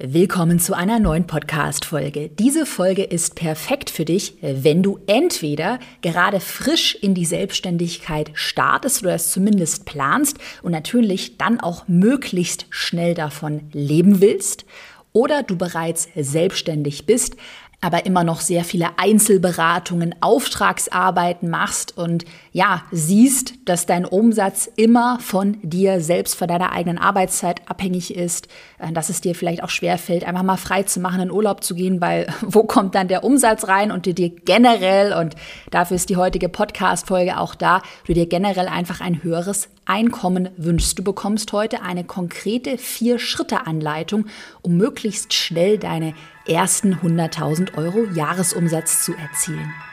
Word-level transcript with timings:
Willkommen 0.00 0.60
zu 0.60 0.74
einer 0.74 1.00
neuen 1.00 1.26
Podcast-Folge. 1.26 2.28
Diese 2.28 2.66
Folge 2.66 3.02
ist 3.02 3.34
perfekt 3.34 3.90
für 3.90 4.04
dich, 4.04 4.34
wenn 4.40 4.80
du 4.80 5.00
entweder 5.08 5.80
gerade 6.02 6.38
frisch 6.38 6.94
in 6.94 7.14
die 7.14 7.24
Selbstständigkeit 7.24 8.30
startest 8.34 9.02
oder 9.02 9.16
es 9.16 9.32
zumindest 9.32 9.86
planst 9.86 10.38
und 10.62 10.70
natürlich 10.70 11.36
dann 11.36 11.58
auch 11.58 11.88
möglichst 11.88 12.66
schnell 12.70 13.14
davon 13.14 13.62
leben 13.72 14.20
willst 14.20 14.66
oder 15.12 15.42
du 15.42 15.56
bereits 15.56 16.06
selbstständig 16.14 17.04
bist, 17.04 17.34
aber 17.80 18.06
immer 18.06 18.22
noch 18.22 18.40
sehr 18.40 18.62
viele 18.62 18.98
Einzelberatungen, 18.98 20.14
Auftragsarbeiten 20.20 21.50
machst 21.50 21.98
und 21.98 22.24
ja, 22.58 22.82
siehst, 22.90 23.54
dass 23.66 23.86
dein 23.86 24.04
Umsatz 24.04 24.68
immer 24.74 25.20
von 25.20 25.58
dir 25.62 26.00
selbst, 26.00 26.34
von 26.34 26.48
deiner 26.48 26.72
eigenen 26.72 26.98
Arbeitszeit 26.98 27.60
abhängig 27.70 28.16
ist, 28.16 28.48
äh, 28.80 28.90
dass 28.90 29.10
es 29.10 29.20
dir 29.20 29.36
vielleicht 29.36 29.62
auch 29.62 29.70
schwerfällt, 29.70 30.24
einfach 30.24 30.42
mal 30.42 30.56
frei 30.56 30.82
zu 30.82 30.98
machen, 30.98 31.20
in 31.20 31.30
Urlaub 31.30 31.62
zu 31.62 31.76
gehen, 31.76 32.00
weil 32.00 32.26
wo 32.40 32.64
kommt 32.64 32.96
dann 32.96 33.06
der 33.06 33.22
Umsatz 33.22 33.68
rein 33.68 33.92
und 33.92 34.06
du 34.06 34.12
dir 34.12 34.30
generell, 34.30 35.12
und 35.12 35.36
dafür 35.70 35.94
ist 35.94 36.10
die 36.10 36.16
heutige 36.16 36.48
Podcast-Folge 36.48 37.38
auch 37.38 37.54
da, 37.54 37.80
du 38.08 38.12
dir 38.12 38.26
generell 38.26 38.66
einfach 38.66 39.00
ein 39.00 39.22
höheres 39.22 39.68
Einkommen 39.84 40.48
wünschst. 40.56 40.98
Du 40.98 41.04
bekommst 41.04 41.52
heute 41.52 41.82
eine 41.82 42.02
konkrete 42.02 42.76
Vier-Schritte-Anleitung, 42.76 44.26
um 44.62 44.76
möglichst 44.76 45.32
schnell 45.32 45.78
deine 45.78 46.12
ersten 46.44 46.94
100.000 46.94 47.78
Euro 47.78 48.02
Jahresumsatz 48.12 49.04
zu 49.04 49.12
erzielen. 49.14 49.72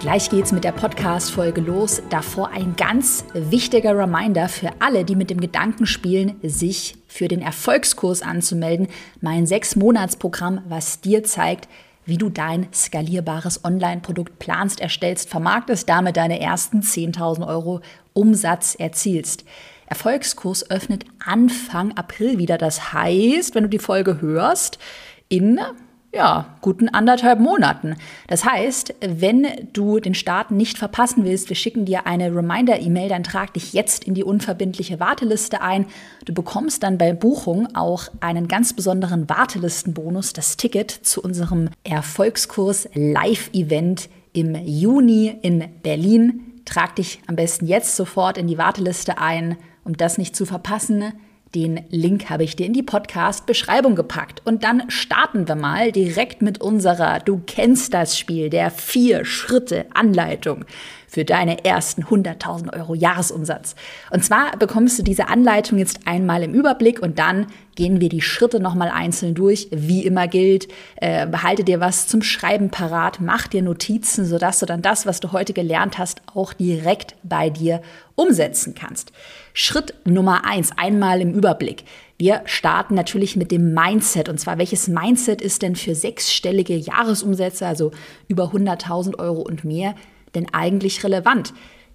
Gleich 0.00 0.30
geht's 0.30 0.52
mit 0.52 0.62
der 0.62 0.70
Podcast-Folge 0.70 1.60
los. 1.60 2.00
Davor 2.08 2.50
ein 2.50 2.76
ganz 2.76 3.24
wichtiger 3.34 3.98
Reminder 3.98 4.48
für 4.48 4.70
alle, 4.78 5.04
die 5.04 5.16
mit 5.16 5.28
dem 5.28 5.40
Gedanken 5.40 5.86
spielen, 5.86 6.36
sich 6.40 6.96
für 7.08 7.26
den 7.26 7.42
Erfolgskurs 7.42 8.22
anzumelden. 8.22 8.86
Mein 9.20 9.44
Sechs-Monats-Programm, 9.44 10.60
was 10.68 11.00
dir 11.00 11.24
zeigt, 11.24 11.68
wie 12.04 12.16
du 12.16 12.28
dein 12.28 12.68
skalierbares 12.72 13.64
Online-Produkt 13.64 14.38
planst, 14.38 14.80
erstellst, 14.80 15.28
vermarktest, 15.28 15.88
damit 15.88 16.16
deine 16.16 16.38
ersten 16.38 16.80
10.000 16.80 17.44
Euro 17.44 17.80
Umsatz 18.12 18.76
erzielst. 18.76 19.44
Erfolgskurs 19.86 20.70
öffnet 20.70 21.06
Anfang 21.18 21.96
April 21.96 22.38
wieder. 22.38 22.56
Das 22.56 22.92
heißt, 22.92 23.56
wenn 23.56 23.64
du 23.64 23.68
die 23.68 23.80
Folge 23.80 24.20
hörst, 24.20 24.78
in 25.28 25.58
ja, 26.12 26.56
guten 26.62 26.88
anderthalb 26.88 27.38
Monaten. 27.38 27.96
Das 28.28 28.44
heißt, 28.44 28.94
wenn 29.00 29.46
du 29.74 30.00
den 30.00 30.14
Start 30.14 30.50
nicht 30.50 30.78
verpassen 30.78 31.24
willst, 31.24 31.50
wir 31.50 31.56
schicken 31.56 31.84
dir 31.84 32.06
eine 32.06 32.34
Reminder-E-Mail, 32.34 33.10
dann 33.10 33.24
trag 33.24 33.52
dich 33.52 33.74
jetzt 33.74 34.04
in 34.04 34.14
die 34.14 34.24
unverbindliche 34.24 35.00
Warteliste 35.00 35.60
ein. 35.60 35.84
Du 36.24 36.32
bekommst 36.32 36.82
dann 36.82 36.96
bei 36.96 37.12
Buchung 37.12 37.74
auch 37.74 38.08
einen 38.20 38.48
ganz 38.48 38.72
besonderen 38.72 39.28
Wartelistenbonus, 39.28 40.32
das 40.32 40.56
Ticket 40.56 40.90
zu 40.90 41.22
unserem 41.22 41.68
Erfolgskurs 41.84 42.88
Live-Event 42.94 44.08
im 44.32 44.54
Juni 44.54 45.38
in 45.42 45.68
Berlin. 45.82 46.62
Trag 46.64 46.96
dich 46.96 47.20
am 47.26 47.36
besten 47.36 47.66
jetzt 47.66 47.96
sofort 47.96 48.38
in 48.38 48.46
die 48.46 48.58
Warteliste 48.58 49.18
ein, 49.18 49.58
um 49.84 49.94
das 49.96 50.16
nicht 50.16 50.34
zu 50.34 50.46
verpassen. 50.46 51.12
Den 51.54 51.80
Link 51.88 52.28
habe 52.28 52.44
ich 52.44 52.56
dir 52.56 52.66
in 52.66 52.74
die 52.74 52.82
Podcast-Beschreibung 52.82 53.94
gepackt. 53.94 54.42
Und 54.44 54.64
dann 54.64 54.90
starten 54.90 55.48
wir 55.48 55.54
mal 55.54 55.92
direkt 55.92 56.42
mit 56.42 56.60
unserer 56.60 57.20
Du 57.20 57.40
kennst 57.46 57.94
das 57.94 58.18
Spiel, 58.18 58.50
der 58.50 58.70
Vier-Schritte-Anleitung 58.70 60.66
für 61.08 61.24
deine 61.24 61.64
ersten 61.64 62.04
100.000 62.04 62.78
Euro 62.78 62.94
Jahresumsatz. 62.94 63.74
Und 64.10 64.24
zwar 64.24 64.56
bekommst 64.56 64.98
du 64.98 65.02
diese 65.02 65.28
Anleitung 65.28 65.78
jetzt 65.78 66.00
einmal 66.06 66.42
im 66.42 66.54
Überblick 66.54 67.00
und 67.00 67.18
dann 67.18 67.46
gehen 67.74 68.00
wir 68.00 68.08
die 68.08 68.20
Schritte 68.20 68.60
nochmal 68.60 68.90
einzeln 68.90 69.34
durch. 69.34 69.68
Wie 69.70 70.04
immer 70.04 70.28
gilt, 70.28 70.68
äh, 70.96 71.26
behalte 71.26 71.64
dir 71.64 71.80
was 71.80 72.08
zum 72.08 72.22
Schreiben 72.22 72.70
parat, 72.70 73.20
mach 73.20 73.46
dir 73.46 73.62
Notizen, 73.62 74.24
sodass 74.26 74.58
du 74.58 74.66
dann 74.66 74.82
das, 74.82 75.06
was 75.06 75.20
du 75.20 75.32
heute 75.32 75.52
gelernt 75.52 75.96
hast, 75.96 76.20
auch 76.34 76.52
direkt 76.52 77.16
bei 77.22 77.50
dir 77.50 77.80
umsetzen 78.16 78.74
kannst. 78.74 79.12
Schritt 79.54 79.94
Nummer 80.04 80.44
eins, 80.44 80.72
einmal 80.76 81.20
im 81.20 81.32
Überblick. 81.32 81.84
Wir 82.18 82.42
starten 82.46 82.96
natürlich 82.96 83.36
mit 83.36 83.52
dem 83.52 83.74
Mindset. 83.74 84.28
Und 84.28 84.38
zwar, 84.38 84.58
welches 84.58 84.88
Mindset 84.88 85.40
ist 85.40 85.62
denn 85.62 85.76
für 85.76 85.94
sechsstellige 85.94 86.74
Jahresumsätze, 86.74 87.64
also 87.64 87.92
über 88.26 88.52
100.000 88.52 89.20
Euro 89.20 89.42
und 89.42 89.62
mehr, 89.62 89.94
denn 90.34 90.46
eigentlich 90.52 91.04
relevant? 91.04 91.52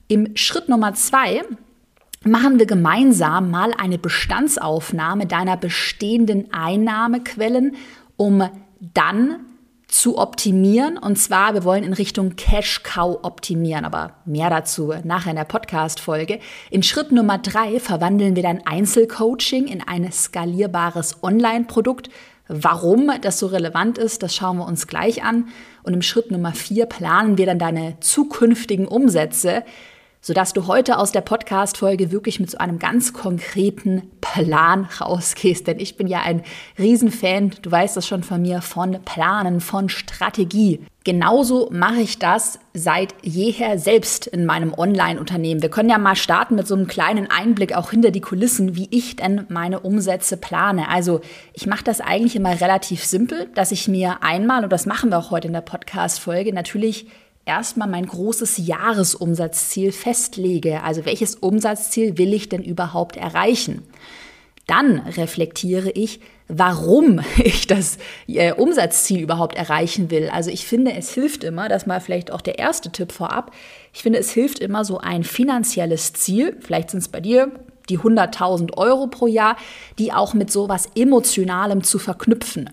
Im 0.08 0.36
Schritt 0.36 0.70
Nummer 0.70 0.94
zwei 0.94 1.42
machen 2.24 2.60
wir 2.60 2.66
gemeinsam 2.66 3.52
mal 3.52 3.74
eine 3.74 3.98
Bestandsaufnahme 3.98 5.26
deiner 5.26 5.58
bestehenden 5.58 6.54
Einnahmequellen, 6.54 7.76
um 8.16 8.48
dann 8.80 9.40
zu 9.88 10.18
optimieren. 10.18 10.98
Und 10.98 11.18
zwar, 11.18 11.54
wir 11.54 11.64
wollen 11.64 11.84
in 11.84 11.94
Richtung 11.94 12.36
Cash 12.36 12.82
Cow 12.84 13.20
optimieren, 13.22 13.86
aber 13.86 14.16
mehr 14.26 14.50
dazu 14.50 14.94
nachher 15.04 15.32
in 15.32 15.36
der 15.36 15.44
Podcast-Folge. 15.44 16.40
In 16.72 16.84
Schritt 16.84 17.12
Nummer 17.12 17.38
drei 17.38 17.80
verwandeln 17.80 18.36
wir 18.36 18.44
dein 18.44 18.66
Einzelcoaching 18.66 19.68
in 19.68 19.82
ein 19.82 20.12
skalierbares 20.12 21.22
Online-Produkt. 21.22 22.10
Warum 22.48 23.12
das 23.22 23.40
so 23.40 23.48
relevant 23.48 23.98
ist, 23.98 24.24
das 24.24 24.36
schauen 24.36 24.58
wir 24.58 24.68
uns 24.68 24.88
gleich 24.88 25.24
an. 25.24 25.48
Und 25.84 25.94
im 25.94 26.02
Schritt 26.02 26.32
Nummer 26.32 26.54
vier 26.54 26.86
planen 26.86 27.38
wir 27.38 27.46
dann 27.46 27.60
deine 27.60 28.00
zukünftigen 28.00 28.88
Umsätze, 28.88 29.64
sodass 30.26 30.54
du 30.54 30.68
heute 30.68 30.98
aus 30.98 31.12
der 31.12 31.20
Podcast-Folge 31.20 32.10
wirklich 32.10 32.40
mit 32.40 32.50
so 32.50 32.58
einem 32.58 32.80
ganz 32.80 33.12
konkreten 33.12 34.04
Plan 34.22 34.88
rausgehst. 35.02 35.68
Denn 35.68 35.80
ich 35.80 35.98
bin 35.98 36.08
ja 36.08 36.22
ein 36.22 36.44
Riesenfan, 36.80 37.52
du 37.62 37.70
weißt 37.70 37.98
das 37.98 38.08
schon 38.08 38.24
von 38.24 38.42
mir, 38.42 38.62
von 38.62 39.00
Planen, 39.04 39.60
von 39.60 39.90
Strategie. 39.90 40.80
Genauso 41.04 41.70
mache 41.74 42.00
ich 42.00 42.20
das 42.20 42.60
seit 42.74 43.14
jeher 43.22 43.78
selbst 43.78 44.26
in 44.26 44.46
meinem 44.46 44.74
Online-Unternehmen. 44.74 45.62
Wir 45.62 45.70
können 45.70 45.90
ja 45.90 45.98
mal 45.98 46.16
starten 46.16 46.56
mit 46.56 46.66
so 46.66 46.76
einem 46.76 46.88
kleinen 46.88 47.30
Einblick 47.30 47.76
auch 47.76 47.92
hinter 47.92 48.12
die 48.12 48.22
Kulissen, 48.22 48.78
wie 48.78 48.88
ich 48.92 49.18
denn 49.18 49.46
meine 49.50 49.82
Umsätze 49.82 50.38
plane. 50.38 50.88
Also 50.88 51.20
ich 51.52 51.68
mache 51.68 51.84
das 51.84 52.00
eigentlich 52.00 52.38
immer 52.38 52.62
relativ 52.62 53.04
simpel, 53.04 53.50
dass 53.56 53.74
ich 53.74 53.90
mir 53.90 54.24
einmal, 54.24 54.64
und 54.64 54.72
das 54.72 54.86
machen 54.86 55.10
wir 55.10 55.18
auch 55.18 55.32
heute 55.32 55.48
in 55.48 55.54
der 55.54 55.60
Podcast-Folge, 55.60 56.54
natürlich 56.54 57.08
erstmal 57.46 57.88
mein 57.88 58.06
großes 58.06 58.66
Jahresumsatzziel 58.66 59.92
festlege. 59.92 60.84
Also 60.84 61.06
welches 61.06 61.36
Umsatzziel 61.36 62.18
will 62.18 62.34
ich 62.34 62.50
denn 62.50 62.64
überhaupt 62.64 63.18
erreichen? 63.18 63.84
Dann 64.68 65.00
reflektiere 65.00 65.92
ich, 65.92 66.22
warum 66.48 67.20
ich 67.44 67.68
das 67.68 67.98
äh, 68.28 68.54
Umsatzziel 68.54 69.20
überhaupt 69.22 69.56
erreichen 69.56 70.10
will. 70.10 70.30
Also 70.32 70.50
ich 70.50 70.66
finde, 70.66 70.94
es 70.94 71.14
hilft 71.14 71.44
immer, 71.44 71.70
das 71.70 71.86
mal 71.86 72.00
vielleicht 72.00 72.32
auch 72.32 72.42
der 72.42 72.60
erste 72.60 72.92
Tipp 72.92 73.12
vorab, 73.12 73.52
ich 73.94 74.02
finde, 74.02 74.20
es 74.20 74.32
hilft 74.32 74.60
immer 74.60 74.86
so 74.86 74.98
ein 75.00 75.24
finanzielles 75.24 76.14
Ziel, 76.14 76.58
vielleicht 76.62 76.92
sind 76.92 77.00
es 77.00 77.10
bei 77.10 77.20
dir 77.20 77.52
die 77.90 78.00
100.000 78.00 78.78
Euro 78.78 79.08
pro 79.08 79.28
Jahr, 79.28 79.58
die 80.00 80.14
auch 80.14 80.34
mit 80.34 80.50
sowas 80.50 80.88
Emotionalem 80.96 81.84
zu 81.84 82.00
verknüpfen. 82.00 82.70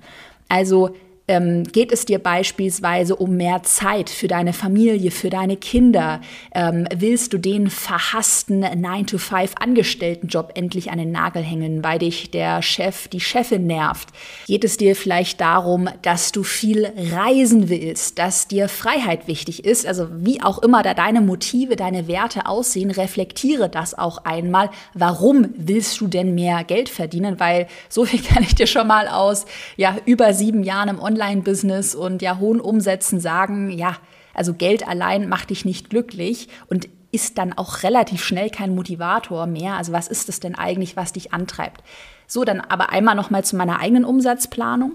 Also 0.49 0.95
ähm, 1.31 1.63
geht 1.63 1.93
es 1.93 2.05
dir 2.05 2.19
beispielsweise 2.19 3.15
um 3.15 3.37
mehr 3.37 3.63
Zeit 3.63 4.11
für 4.11 4.27
deine 4.27 4.53
Familie, 4.53 5.13
für 5.13 5.31
deine 5.31 5.57
Kinder? 5.57 6.21
Ähm, 6.53 6.89
willst 6.93 7.33
du 7.33 7.39
den 7.39 7.71
verhassten 7.71 8.65
9-to-5-Angestelltenjob 8.65 10.51
endlich 10.57 10.91
an 10.91 10.99
den 10.99 11.13
Nagel 11.13 11.45
hängen, 11.45 11.85
weil 11.85 12.01
dich 12.01 12.33
der 12.33 12.63
Chef, 12.63 13.07
die 13.07 13.21
Chefin 13.21 13.69
nervt? 13.69 14.09
Geht 14.47 14.65
es 14.65 14.77
dir 14.77 14.97
vielleicht 14.97 15.41
darum, 15.41 15.89
dass 16.03 16.33
du 16.33 16.43
viel 16.43 16.93
reisen 17.13 17.69
willst, 17.69 18.19
dass 18.19 18.49
dir 18.49 18.69
Freiheit 18.69 19.29
wichtig 19.29 19.65
ist? 19.65 19.87
Also 19.87 20.09
wie 20.11 20.43
auch 20.43 20.59
immer 20.59 20.83
da 20.83 20.95
deine 20.95 21.21
Motive, 21.21 21.77
deine 21.77 22.09
Werte 22.09 22.47
aussehen, 22.47 22.91
reflektiere 22.91 23.69
das 23.69 23.97
auch 23.97 24.25
einmal. 24.25 24.71
Warum 24.95 25.51
willst 25.57 26.01
du 26.01 26.09
denn 26.09 26.35
mehr 26.35 26.65
Geld 26.65 26.89
verdienen? 26.89 27.39
Weil 27.39 27.69
so 27.89 28.05
viel 28.05 28.21
kann 28.21 28.43
ich 28.43 28.57
dir 28.57 28.67
schon 28.67 28.89
mal 28.89 29.07
aus 29.07 29.47
ja, 29.77 29.97
über 30.07 30.35
sieben 30.35 30.65
Jahren 30.65 30.89
im 30.89 30.99
Online 30.99 31.20
Online-Business 31.21 31.95
und 31.95 32.23
ja 32.23 32.39
hohen 32.39 32.61
Umsätzen 32.61 33.21
sagen, 33.21 33.71
ja, 33.71 33.97
also 34.35 34.55
Geld 34.55 34.87
allein 34.87 35.29
macht 35.29 35.51
dich 35.51 35.65
nicht 35.65 35.91
glücklich 35.91 36.49
und 36.69 36.89
ist 37.13 37.39
dann 37.39 37.53
auch 37.53 37.83
relativ 37.83 38.25
schnell 38.25 38.51
kein 38.51 38.75
Motivator 38.75 39.47
mehr. 39.47 39.75
Also 39.75 39.93
was 39.93 40.09
ist 40.09 40.29
es 40.29 40.41
denn 40.41 40.55
eigentlich, 40.55 40.97
was 40.97 41.13
dich 41.13 41.33
antreibt? 41.33 41.83
So, 42.27 42.45
dann 42.45 42.61
aber 42.61 42.91
einmal 42.91 43.17
noch 43.17 43.31
mal 43.31 43.45
zu 43.45 43.57
meiner 43.57 43.81
eigenen 43.81 44.05
Umsatzplanung. 44.05 44.93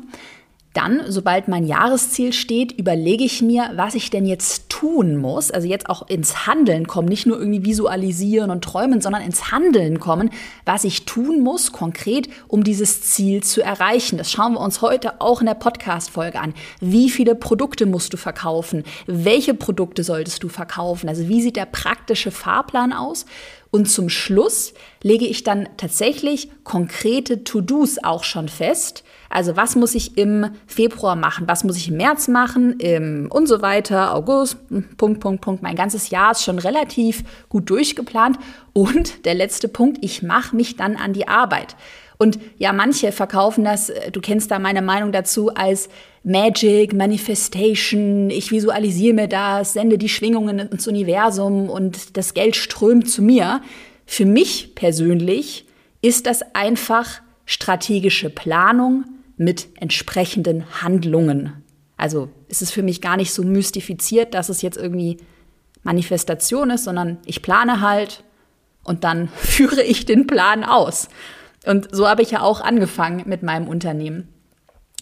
Dann, 0.76 1.04
sobald 1.08 1.48
mein 1.48 1.66
Jahresziel 1.66 2.34
steht, 2.34 2.74
überlege 2.74 3.24
ich 3.24 3.42
mir, 3.42 3.72
was 3.76 3.96
ich 3.96 4.10
denn 4.10 4.26
jetzt 4.26 4.70
tun 4.70 5.16
muss. 5.16 5.50
Also 5.50 5.70
jetzt 5.70 5.90
auch 5.90 6.10
ins 6.10 6.48
Handeln 6.48 6.86
kommen, 6.86 7.08
nicht 7.08 7.26
nur 7.26 7.40
irgendwie 7.40 7.64
visualisieren 7.64 8.52
und 8.52 8.62
träumen, 8.62 9.00
sondern 9.00 9.22
ins 9.22 9.54
Handeln 9.54 10.02
kommen, 10.02 10.32
was 10.66 10.84
ich 10.84 11.06
tun 11.06 11.40
muss 11.40 11.72
konkret, 11.72 12.28
um 12.50 12.66
dieses 12.66 13.02
Ziel 13.04 13.42
zu 13.42 13.62
erreichen. 13.62 14.18
Das 14.18 14.30
schauen 14.30 14.56
wir 14.56 14.60
uns 14.60 14.82
heute 14.82 15.22
auch 15.22 15.40
in 15.40 15.48
der 15.48 15.54
Podcast-Folge 15.54 16.42
an. 16.42 16.54
Wie 16.82 17.10
viele 17.10 17.36
Produkte 17.36 17.86
musst 17.86 18.12
du 18.12 18.18
verkaufen? 18.18 18.84
Welche 19.08 19.54
Produkte 19.54 20.04
solltest 20.04 20.44
du 20.44 20.50
verkaufen? 20.50 21.08
Also 21.08 21.30
wie 21.30 21.42
sieht 21.42 21.56
der 21.56 21.68
praktische 21.68 22.32
Fahrplan 22.32 22.92
aus? 22.92 23.26
Und 23.72 23.90
zum 23.90 24.10
Schluss 24.10 24.74
lege 25.02 25.26
ich 25.26 25.44
dann 25.44 25.70
tatsächlich 25.78 26.50
konkrete 26.66 27.46
To-Dos 27.46 27.98
auch 28.04 28.26
schon 28.26 28.50
fest 28.50 29.06
also 29.30 29.56
was 29.58 29.76
muss 29.76 29.96
ich 29.96 30.18
im 30.18 30.48
Februar 30.68 31.16
machen, 31.16 31.48
was 31.48 31.64
muss 31.64 31.78
ich 31.78 31.90
im 31.90 31.98
März 31.98 32.28
machen 32.28 32.80
im, 32.80 33.28
und 33.32 33.48
so 33.48 33.62
weiter, 33.62 34.14
August, 34.14 34.58
Punkt, 34.98 35.20
Punkt, 35.20 35.42
Punkt. 35.42 35.64
Mein 35.64 35.76
ganzes 35.76 36.10
Jahr 36.10 36.32
ist 36.32 36.44
schon 36.44 36.60
relativ 36.60 37.24
gut 37.50 37.70
durchgeplant. 37.70 38.38
Und 38.74 39.26
der 39.26 39.36
letzte 39.36 39.68
Punkt, 39.68 40.00
ich 40.02 40.22
mache 40.22 40.56
mich 40.56 40.76
dann 40.76 40.96
an 40.96 41.14
die 41.14 41.28
Arbeit. 41.28 41.76
Und 42.18 42.40
ja, 42.58 42.72
manche 42.72 43.12
verkaufen 43.12 43.64
das, 43.64 43.90
äh, 43.90 44.12
du 44.12 44.22
kennst 44.22 44.52
da 44.52 44.60
meine 44.60 44.82
Meinung 44.82 45.12
dazu, 45.12 45.54
als 45.54 45.90
Magic, 46.24 46.94
Manifestation, 46.94 48.30
ich 48.30 48.52
visualisiere 48.52 49.14
mir 49.14 49.28
das, 49.28 49.74
sende 49.74 49.98
die 49.98 50.10
Schwingungen 50.10 50.60
ins 50.60 50.88
Universum 50.88 51.70
und 51.70 52.18
das 52.18 52.34
Geld 52.34 52.56
strömt 52.56 53.10
zu 53.10 53.22
mir. 53.22 53.62
Für 54.08 54.26
mich 54.26 54.74
persönlich 54.76 55.66
ist 56.02 56.26
das 56.26 56.42
einfach 56.56 57.22
strategische 57.46 58.30
Planung, 58.30 59.06
mit 59.38 59.68
entsprechenden 59.80 60.82
Handlungen. 60.82 61.64
Also 61.98 62.30
ist 62.48 62.62
es 62.62 62.72
für 62.72 62.84
mich 62.84 63.02
gar 63.02 63.18
nicht 63.18 63.34
so 63.34 63.44
mystifiziert, 63.44 64.34
dass 64.34 64.50
es 64.50 64.62
jetzt 64.62 64.78
irgendwie 64.78 65.18
Manifestation 65.84 66.72
ist, 66.72 66.84
sondern 66.84 67.20
ich 67.26 67.42
plane 67.42 67.82
halt 67.82 68.24
und 68.84 69.04
dann 69.04 69.30
führe 69.36 69.84
ich 69.84 70.06
den 70.06 70.28
Plan 70.28 70.64
aus. 70.64 71.10
Und 71.66 71.88
so 71.92 72.08
habe 72.08 72.22
ich 72.22 72.32
ja 72.32 72.42
auch 72.42 72.62
angefangen 72.62 73.24
mit 73.26 73.44
meinem 73.44 73.68
Unternehmen. 73.68 74.28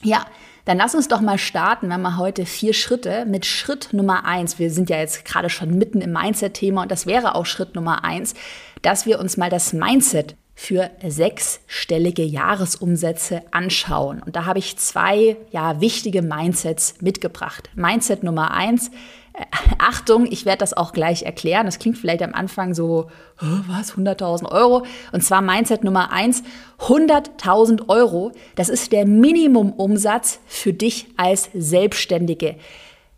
Ja, 0.01 0.25
dann 0.65 0.77
lass 0.77 0.95
uns 0.95 1.09
doch 1.09 1.19
mal 1.19 1.37
starten. 1.37 1.87
Wir 1.87 1.95
haben 1.95 2.01
mal 2.01 2.17
heute 2.17 2.45
vier 2.45 2.73
Schritte 2.73 3.25
mit 3.25 3.45
Schritt 3.45 3.89
Nummer 3.91 4.25
eins. 4.25 4.59
Wir 4.59 4.71
sind 4.71 4.89
ja 4.89 4.97
jetzt 4.97 5.25
gerade 5.25 5.49
schon 5.49 5.77
mitten 5.77 5.99
im 6.01 6.13
Mindset-Thema 6.13 6.83
und 6.83 6.91
das 6.91 7.05
wäre 7.05 7.35
auch 7.35 7.45
Schritt 7.45 7.75
Nummer 7.75 8.05
eins, 8.05 8.33
dass 8.81 9.05
wir 9.05 9.19
uns 9.19 9.35
mal 9.35 9.49
das 9.49 9.73
Mindset 9.73 10.35
für 10.55 10.91
sechsstellige 11.05 12.23
Jahresumsätze 12.23 13.41
anschauen. 13.51 14.21
Und 14.23 14.35
da 14.35 14.45
habe 14.45 14.59
ich 14.59 14.77
zwei 14.77 15.37
ja, 15.51 15.81
wichtige 15.81 16.21
Mindsets 16.21 16.95
mitgebracht. 17.01 17.69
Mindset 17.75 18.23
Nummer 18.23 18.51
eins, 18.51 18.91
äh, 19.33 19.45
Achtung, 19.79 20.27
ich 20.29 20.45
werde 20.45 20.59
das 20.59 20.73
auch 20.73 20.93
gleich 20.93 21.23
erklären. 21.23 21.65
Das 21.65 21.79
klingt 21.79 21.97
vielleicht 21.97 22.21
am 22.21 22.33
Anfang 22.33 22.73
so, 22.73 23.09
was, 23.39 23.95
100.000 23.95 24.49
Euro? 24.51 24.85
Und 25.11 25.23
zwar 25.23 25.41
Mindset 25.41 25.83
Nummer 25.83 26.11
eins, 26.11 26.43
100.000 26.79 27.89
Euro, 27.89 28.31
das 28.55 28.69
ist 28.69 28.91
der 28.91 29.05
Minimumumsatz 29.05 30.39
für 30.45 30.73
dich 30.73 31.07
als 31.17 31.49
Selbstständige. 31.53 32.55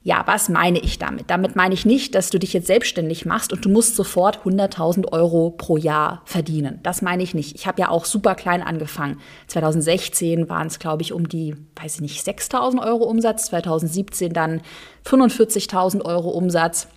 Ja, 0.07 0.22
was 0.28 0.50
meine 0.50 0.78
ich 0.78 1.00
damit? 1.00 1.31
Damit 1.31 1.56
meine 1.56 1.74
ich 1.74 1.84
nicht, 1.84 2.13
dass 2.13 2.30
du 2.30 2.38
dich 2.38 2.54
jetzt 2.54 2.68
selbstständig 2.68 3.25
machst 3.25 3.52
und 3.52 3.66
du 3.66 3.69
musst 3.69 3.96
sofort 3.96 4.42
100.000 4.46 5.12
Euro 5.12 5.50
pro 5.50 5.78
Jahr 5.78 6.22
verdienen. 6.25 6.80
Das 6.84 7.02
meine 7.02 7.24
ich 7.24 7.34
nicht. 7.34 7.56
Ich 7.56 7.66
habe 7.66 7.81
ja 7.81 7.90
auch 7.90 8.06
super 8.06 8.36
klein 8.36 8.62
angefangen. 8.62 9.19
2016 9.48 10.48
waren 10.48 10.68
es, 10.68 10.78
glaube 10.78 11.02
ich, 11.02 11.12
um 11.12 11.28
die, 11.28 11.56
weiß 11.81 11.96
ich 11.96 12.02
nicht, 12.02 12.24
6.000 12.24 12.86
Euro 12.86 13.06
Umsatz. 13.06 13.48
2017 13.48 14.31
dann 14.31 14.62
45.000 15.07 16.06
Euro 16.06 16.30
Umsatz. 16.30 16.88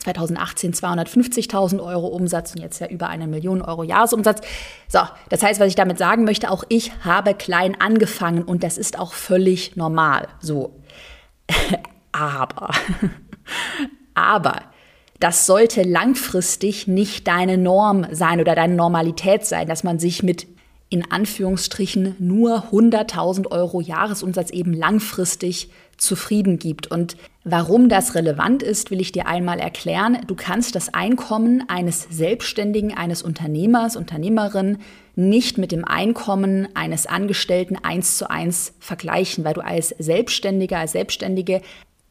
2018 0.00 0.72
250.000 0.72 1.80
Euro 1.80 2.08
Umsatz 2.08 2.52
und 2.52 2.60
jetzt 2.60 2.80
ja 2.80 2.88
über 2.88 3.10
eine 3.10 3.28
Million 3.28 3.62
Euro 3.62 3.84
Jahresumsatz. 3.84 4.40
So, 4.88 4.98
das 5.28 5.44
heißt, 5.44 5.60
was 5.60 5.68
ich 5.68 5.76
damit 5.76 5.98
sagen 5.98 6.24
möchte, 6.24 6.50
auch 6.50 6.64
ich 6.68 6.90
habe 7.04 7.34
klein 7.34 7.80
angefangen 7.80 8.42
und 8.42 8.64
das 8.64 8.76
ist 8.76 8.98
auch 8.98 9.12
völlig 9.12 9.76
normal. 9.76 10.26
So. 10.40 10.72
Aber, 12.14 12.70
aber, 14.14 14.62
das 15.18 15.46
sollte 15.46 15.82
langfristig 15.82 16.86
nicht 16.86 17.26
deine 17.26 17.58
Norm 17.58 18.06
sein 18.12 18.40
oder 18.40 18.54
deine 18.54 18.74
Normalität 18.74 19.44
sein, 19.44 19.66
dass 19.66 19.82
man 19.82 19.98
sich 19.98 20.22
mit 20.22 20.46
in 20.90 21.10
Anführungsstrichen 21.10 22.14
nur 22.20 22.68
100.000 22.70 23.50
Euro 23.50 23.80
Jahresumsatz 23.80 24.50
eben 24.50 24.72
langfristig 24.72 25.70
zufrieden 25.96 26.60
gibt. 26.60 26.86
Und 26.86 27.16
warum 27.42 27.88
das 27.88 28.14
relevant 28.14 28.62
ist, 28.62 28.92
will 28.92 29.00
ich 29.00 29.10
dir 29.10 29.26
einmal 29.26 29.58
erklären. 29.58 30.18
Du 30.28 30.36
kannst 30.36 30.76
das 30.76 30.94
Einkommen 30.94 31.64
eines 31.68 32.06
Selbstständigen, 32.10 32.96
eines 32.96 33.22
Unternehmers, 33.22 33.96
Unternehmerin 33.96 34.78
nicht 35.16 35.58
mit 35.58 35.72
dem 35.72 35.84
Einkommen 35.84 36.68
eines 36.74 37.06
Angestellten 37.06 37.76
eins 37.76 38.16
zu 38.16 38.30
eins 38.30 38.74
vergleichen, 38.78 39.44
weil 39.44 39.54
du 39.54 39.64
als 39.64 39.88
Selbstständiger, 39.98 40.78
als 40.78 40.92
Selbstständige 40.92 41.60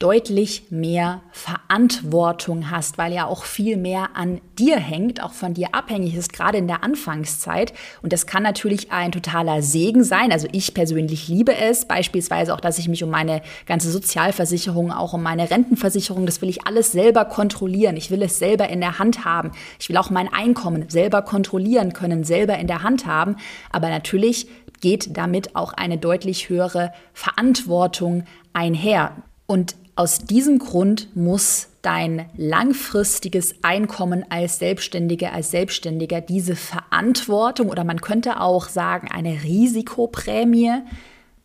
deutlich 0.04 0.66
mehr 0.70 1.22
Verantwortung 1.32 2.70
hast, 2.70 2.98
weil 2.98 3.14
ja 3.14 3.26
auch 3.26 3.46
viel 3.46 3.78
mehr 3.78 4.10
an 4.16 4.42
dir 4.60 4.76
hängt, 4.76 5.24
auch 5.24 5.32
von 5.32 5.54
dir 5.54 5.74
abhängig 5.74 6.14
ist, 6.16 6.34
gerade 6.34 6.58
in 6.58 6.68
der 6.68 6.84
Anfangszeit. 6.84 7.72
Und 8.02 8.12
das 8.12 8.28
kann 8.28 8.44
natürlich 8.44 8.92
ein 8.92 9.14
totaler 9.14 9.62
Segen 9.62 10.04
sein. 10.04 10.34
Also 10.34 10.50
ich 10.52 10.74
persönlich 10.74 11.30
liebe 11.30 11.56
es, 11.56 11.86
beispielsweise 11.86 12.54
auch, 12.54 12.60
dass 12.60 12.80
ich 12.80 12.90
mich 12.90 13.02
um 13.02 13.12
meine 13.12 13.42
ganze 13.66 13.90
Sozialversicherung, 13.92 14.92
auch 14.92 15.14
um 15.14 15.24
meine 15.24 15.50
Rentenversicherung, 15.50 16.26
das 16.26 16.42
will 16.42 16.50
ich 16.50 16.68
alles 16.68 16.92
selber 16.92 17.24
kontrollieren. 17.24 17.96
Ich 17.96 18.12
will 18.12 18.24
es 18.24 18.40
selber 18.40 18.68
in 18.68 18.82
der 18.82 19.00
Hand 19.00 19.24
haben. 19.24 19.52
Ich 19.80 19.88
will 19.88 19.96
auch 19.96 20.10
mein 20.10 20.28
Einkommen 20.28 20.90
selber 20.90 21.22
kontrollieren 21.22 21.94
können, 21.94 22.26
selber 22.26 22.58
in 22.58 22.68
der 22.68 22.84
Hand 22.84 23.06
haben. 23.06 23.38
Aber 23.72 23.88
natürlich 23.88 24.48
geht 24.82 25.16
damit 25.16 25.56
auch 25.56 25.72
eine 25.72 25.98
deutlich 25.98 26.50
höhere 26.50 26.92
Verantwortung 27.14 28.26
einher. 28.52 29.16
Und 29.46 29.76
aus 29.96 30.20
diesem 30.20 30.60
Grund 30.60 31.16
muss 31.16 31.68
dein 31.82 32.26
langfristiges 32.36 33.56
Einkommen 33.62 34.26
als 34.30 34.58
Selbstständige, 34.58 35.32
als 35.34 35.52
Selbstständiger 35.52 36.22
diese 36.22 36.56
Verantwortung 36.56 37.70
oder 37.70 37.84
man 37.84 38.02
könnte 38.02 38.40
auch 38.40 38.70
sagen 38.70 39.10
eine 39.12 39.44
Risikoprämie, 39.44 40.72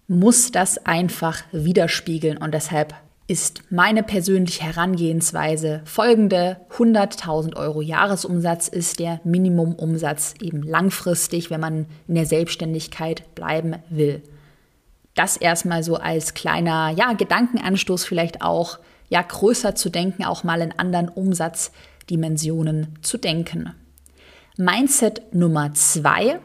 muss 0.07 0.53
das 0.53 0.87
einfach 0.87 1.43
widerspiegeln. 1.53 2.39
Und 2.39 2.55
deshalb 2.55 2.95
ist 3.27 3.63
meine 3.71 4.03
persönliche 4.03 4.65
Herangehensweise 4.65 5.83
folgende. 5.85 6.59
100.000 6.71 7.57
Euro 7.57 7.83
Jahresumsatz 7.83 8.69
ist 8.69 9.01
der 9.01 9.21
Minimumumsatz 9.25 10.35
eben 10.41 10.63
langfristig, 10.63 11.51
wenn 11.51 11.61
man 11.61 11.87
in 12.07 12.15
der 12.15 12.25
Selbstständigkeit 12.25 13.35
bleiben 13.35 13.77
will 13.91 14.23
das 15.19 15.37
erstmal 15.37 15.83
so 15.83 15.97
als 15.97 16.35
kleiner 16.35 16.91
ja, 16.91 17.13
Gedankenanstoß 17.13 18.05
vielleicht 18.05 18.43
auch, 18.43 18.79
ja, 19.09 19.23
größer 19.23 19.75
zu 19.75 19.89
denken, 19.89 20.25
auch 20.25 20.45
mal 20.45 20.61
in 20.61 20.79
anderen 20.79 21.09
Umsatzdimensionen 21.09 22.99
zu 23.03 23.19
denken. 23.19 23.75
Mindset 24.57 25.35
Nummer 25.35 25.75
zwei 25.75 26.41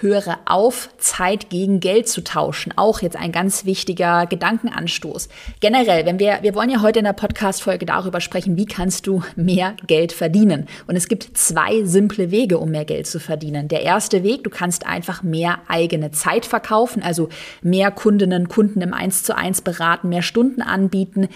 höre 0.00 0.38
auf, 0.46 0.90
Zeit 0.98 1.50
gegen 1.50 1.80
Geld 1.80 2.08
zu 2.08 2.22
tauschen. 2.22 2.72
Auch 2.76 3.00
jetzt 3.02 3.16
ein 3.16 3.32
ganz 3.32 3.64
wichtiger 3.64 4.26
Gedankenanstoß. 4.26 5.28
Generell, 5.60 6.06
wenn 6.06 6.18
wir, 6.18 6.38
wir 6.42 6.54
wollen 6.54 6.70
ja 6.70 6.80
heute 6.80 7.00
in 7.00 7.04
der 7.04 7.12
Podcast-Folge 7.12 7.86
darüber 7.86 8.20
sprechen, 8.20 8.56
wie 8.56 8.66
kannst 8.66 9.06
du 9.06 9.22
mehr 9.36 9.74
Geld 9.86 10.12
verdienen? 10.12 10.66
Und 10.86 10.96
es 10.96 11.08
gibt 11.08 11.36
zwei 11.36 11.84
simple 11.84 12.30
Wege, 12.30 12.58
um 12.58 12.70
mehr 12.70 12.84
Geld 12.84 13.06
zu 13.06 13.20
verdienen. 13.20 13.68
Der 13.68 13.82
erste 13.82 14.22
Weg, 14.22 14.44
du 14.44 14.50
kannst 14.50 14.86
einfach 14.86 15.22
mehr 15.22 15.58
eigene 15.68 16.10
Zeit 16.10 16.46
verkaufen, 16.46 17.02
also 17.02 17.28
mehr 17.62 17.90
Kundinnen, 17.90 18.48
Kunden 18.48 18.80
im 18.80 18.94
1 18.94 19.22
zu 19.22 19.36
1 19.36 19.62
beraten, 19.62 20.08
mehr 20.08 20.22
Stunden 20.22 20.62
anbieten. 20.62 21.28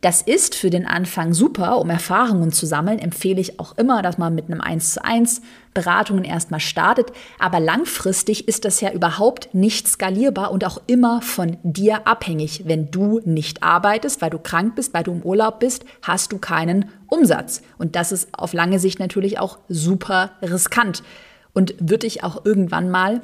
Das 0.00 0.22
ist 0.22 0.54
für 0.54 0.70
den 0.70 0.86
Anfang 0.86 1.34
super, 1.34 1.78
um 1.78 1.90
Erfahrungen 1.90 2.52
zu 2.52 2.64
sammeln. 2.64 2.98
Empfehle 2.98 3.40
ich 3.40 3.60
auch 3.60 3.76
immer, 3.76 4.00
dass 4.00 4.16
man 4.16 4.34
mit 4.34 4.46
einem 4.46 4.60
1 4.60 4.94
zu 4.94 5.04
1 5.04 5.42
Beratungen 5.74 6.24
erstmal 6.24 6.60
startet. 6.60 7.12
Aber 7.38 7.60
langfristig 7.60 8.48
ist 8.48 8.64
das 8.64 8.80
ja 8.80 8.92
überhaupt 8.92 9.54
nicht 9.54 9.88
skalierbar 9.88 10.50
und 10.50 10.64
auch 10.64 10.80
immer 10.86 11.22
von 11.22 11.56
dir 11.62 12.06
abhängig. 12.06 12.62
Wenn 12.66 12.90
du 12.90 13.20
nicht 13.24 13.62
arbeitest, 13.62 14.20
weil 14.22 14.30
du 14.30 14.38
krank 14.38 14.74
bist, 14.74 14.94
weil 14.94 15.04
du 15.04 15.12
im 15.12 15.22
Urlaub 15.22 15.60
bist, 15.60 15.84
hast 16.02 16.32
du 16.32 16.38
keinen 16.38 16.90
Umsatz. 17.08 17.62
Und 17.78 17.96
das 17.96 18.12
ist 18.12 18.28
auf 18.32 18.52
lange 18.52 18.78
Sicht 18.78 18.98
natürlich 18.98 19.38
auch 19.38 19.58
super 19.68 20.32
riskant 20.42 21.02
und 21.52 21.74
wird 21.78 22.02
dich 22.02 22.24
auch 22.24 22.44
irgendwann 22.44 22.90
mal 22.90 23.22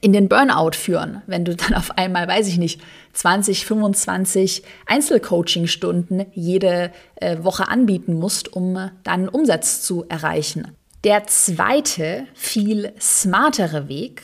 in 0.00 0.12
den 0.12 0.28
Burnout 0.28 0.72
führen, 0.74 1.22
wenn 1.26 1.44
du 1.44 1.56
dann 1.56 1.74
auf 1.74 1.98
einmal, 1.98 2.28
weiß 2.28 2.46
ich 2.48 2.58
nicht, 2.58 2.80
20, 3.12 3.66
25 3.66 4.62
Einzelcoaching-Stunden 4.86 6.26
jede 6.32 6.92
äh, 7.16 7.42
Woche 7.42 7.68
anbieten 7.68 8.14
musst, 8.14 8.52
um 8.52 8.76
äh, 8.76 8.90
deinen 9.02 9.28
Umsatz 9.28 9.82
zu 9.82 10.04
erreichen. 10.08 10.76
Der 11.04 11.26
zweite, 11.26 12.26
viel 12.34 12.92
smartere 13.00 13.88
Weg, 13.88 14.22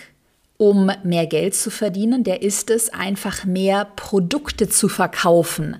um 0.59 0.91
mehr 1.05 1.27
Geld 1.27 1.55
zu 1.55 1.71
verdienen, 1.71 2.23
der 2.23 2.43
ist 2.43 2.71
es, 2.71 2.93
einfach 2.93 3.45
mehr 3.47 3.87
Produkte 3.97 4.69
zu 4.69 4.89
verkaufen. 4.89 5.79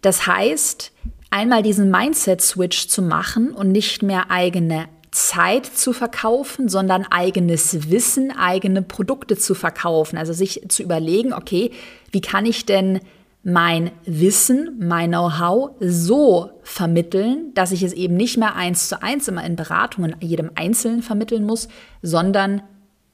Das 0.00 0.28
heißt, 0.28 0.92
einmal 1.30 1.62
diesen 1.62 1.90
Mindset-Switch 1.90 2.86
zu 2.86 3.02
machen 3.02 3.50
und 3.50 3.72
nicht 3.72 4.02
mehr 4.02 4.30
eigene 4.30 4.86
Zeit 5.10 5.66
zu 5.66 5.92
verkaufen, 5.92 6.68
sondern 6.68 7.04
eigenes 7.10 7.90
Wissen, 7.90 8.30
eigene 8.30 8.82
Produkte 8.82 9.36
zu 9.36 9.54
verkaufen. 9.54 10.18
Also 10.18 10.32
sich 10.32 10.62
zu 10.68 10.84
überlegen, 10.84 11.32
okay, 11.32 11.72
wie 12.12 12.20
kann 12.20 12.46
ich 12.46 12.64
denn 12.64 13.00
mein 13.48 13.92
Wissen, 14.04 14.76
mein 14.78 15.10
Know-how 15.10 15.70
so 15.80 16.50
vermitteln, 16.62 17.52
dass 17.54 17.72
ich 17.72 17.82
es 17.82 17.94
eben 17.94 18.14
nicht 18.14 18.36
mehr 18.36 18.54
eins 18.54 18.88
zu 18.88 19.02
eins 19.02 19.26
immer 19.26 19.42
in 19.44 19.56
Beratungen 19.56 20.16
jedem 20.20 20.50
Einzelnen 20.54 21.02
vermitteln 21.02 21.46
muss, 21.46 21.68
sondern 22.02 22.62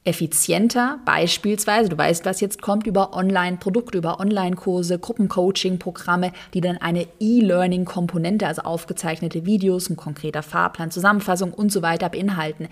effizienter, 0.02 0.98
beispielsweise, 1.06 1.88
du 1.88 1.96
weißt, 1.96 2.24
was 2.24 2.40
jetzt 2.40 2.60
kommt, 2.60 2.86
über 2.86 3.14
Online-Produkte, 3.14 3.96
über 3.96 4.18
Online-Kurse, 4.18 4.98
Gruppencoaching-Programme, 4.98 6.32
die 6.52 6.60
dann 6.60 6.78
eine 6.78 7.06
E-Learning-Komponente, 7.20 8.46
also 8.46 8.62
aufgezeichnete 8.62 9.46
Videos, 9.46 9.88
ein 9.88 9.96
konkreter 9.96 10.42
Fahrplan, 10.42 10.90
Zusammenfassung 10.90 11.54
und 11.54 11.70
so 11.70 11.80
weiter 11.80 12.08
beinhalten. 12.08 12.68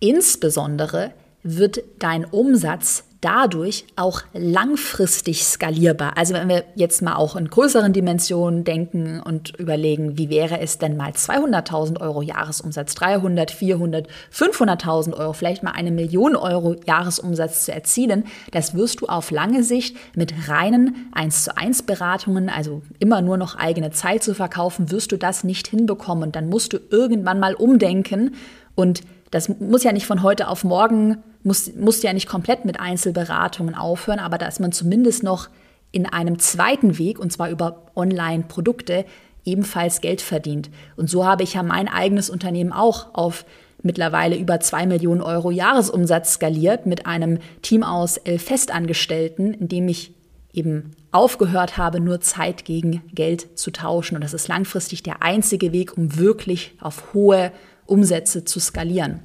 Insbesondere 0.00 1.12
wird 1.42 1.82
dein 1.98 2.26
Umsatz 2.26 3.04
dadurch 3.20 3.84
auch 3.96 4.22
langfristig 4.32 5.44
skalierbar. 5.44 6.16
Also 6.16 6.34
wenn 6.34 6.48
wir 6.48 6.64
jetzt 6.74 7.02
mal 7.02 7.16
auch 7.16 7.36
in 7.36 7.48
größeren 7.48 7.92
Dimensionen 7.92 8.64
denken 8.64 9.20
und 9.20 9.58
überlegen, 9.58 10.16
wie 10.16 10.30
wäre 10.30 10.60
es 10.60 10.78
denn 10.78 10.96
mal 10.96 11.10
200.000 11.10 12.00
Euro 12.00 12.22
Jahresumsatz, 12.22 12.94
300, 12.94 13.50
400, 13.50 14.08
500.000 14.32 15.14
Euro, 15.14 15.32
vielleicht 15.32 15.62
mal 15.62 15.72
eine 15.72 15.90
Million 15.90 16.34
Euro 16.34 16.76
Jahresumsatz 16.86 17.66
zu 17.66 17.72
erzielen, 17.72 18.24
das 18.52 18.74
wirst 18.74 19.02
du 19.02 19.06
auf 19.06 19.30
lange 19.30 19.64
Sicht 19.64 19.96
mit 20.14 20.48
reinen 20.48 21.10
1 21.12 21.44
zu 21.44 21.56
1 21.56 21.82
Beratungen, 21.82 22.48
also 22.48 22.82
immer 22.98 23.20
nur 23.20 23.36
noch 23.36 23.56
eigene 23.56 23.90
Zeit 23.90 24.22
zu 24.22 24.34
verkaufen, 24.34 24.90
wirst 24.90 25.12
du 25.12 25.18
das 25.18 25.44
nicht 25.44 25.68
hinbekommen 25.68 26.24
und 26.24 26.36
dann 26.36 26.48
musst 26.48 26.72
du 26.72 26.78
irgendwann 26.90 27.38
mal 27.38 27.54
umdenken 27.54 28.34
und 28.74 29.02
das 29.30 29.48
muss 29.60 29.84
ja 29.84 29.92
nicht 29.92 30.06
von 30.06 30.22
heute 30.22 30.48
auf 30.48 30.64
morgen 30.64 31.18
muss, 31.42 31.72
musst 31.74 32.02
ja 32.02 32.12
nicht 32.12 32.28
komplett 32.28 32.64
mit 32.64 32.80
Einzelberatungen 32.80 33.74
aufhören, 33.74 34.18
aber 34.18 34.38
da 34.38 34.46
ist 34.46 34.60
man 34.60 34.72
zumindest 34.72 35.22
noch 35.22 35.48
in 35.92 36.06
einem 36.06 36.38
zweiten 36.38 36.98
Weg, 36.98 37.18
und 37.18 37.32
zwar 37.32 37.50
über 37.50 37.86
Online-Produkte, 37.96 39.04
ebenfalls 39.44 40.00
Geld 40.00 40.20
verdient. 40.20 40.70
Und 40.96 41.08
so 41.08 41.24
habe 41.24 41.42
ich 41.42 41.54
ja 41.54 41.62
mein 41.62 41.88
eigenes 41.88 42.30
Unternehmen 42.30 42.72
auch 42.72 43.14
auf 43.14 43.44
mittlerweile 43.82 44.36
über 44.36 44.60
zwei 44.60 44.86
Millionen 44.86 45.22
Euro 45.22 45.50
Jahresumsatz 45.50 46.34
skaliert 46.34 46.86
mit 46.86 47.06
einem 47.06 47.38
Team 47.62 47.82
aus 47.82 48.18
elf 48.18 48.44
Festangestellten, 48.44 49.54
in 49.54 49.68
dem 49.68 49.88
ich 49.88 50.12
eben 50.52 50.90
aufgehört 51.12 51.76
habe, 51.78 52.00
nur 52.00 52.20
Zeit 52.20 52.64
gegen 52.64 53.02
Geld 53.14 53.58
zu 53.58 53.70
tauschen. 53.70 54.16
Und 54.16 54.22
das 54.22 54.34
ist 54.34 54.48
langfristig 54.48 55.02
der 55.02 55.22
einzige 55.22 55.72
Weg, 55.72 55.96
um 55.96 56.18
wirklich 56.18 56.74
auf 56.80 57.14
hohe 57.14 57.52
Umsätze 57.90 58.44
zu 58.44 58.60
skalieren. 58.60 59.20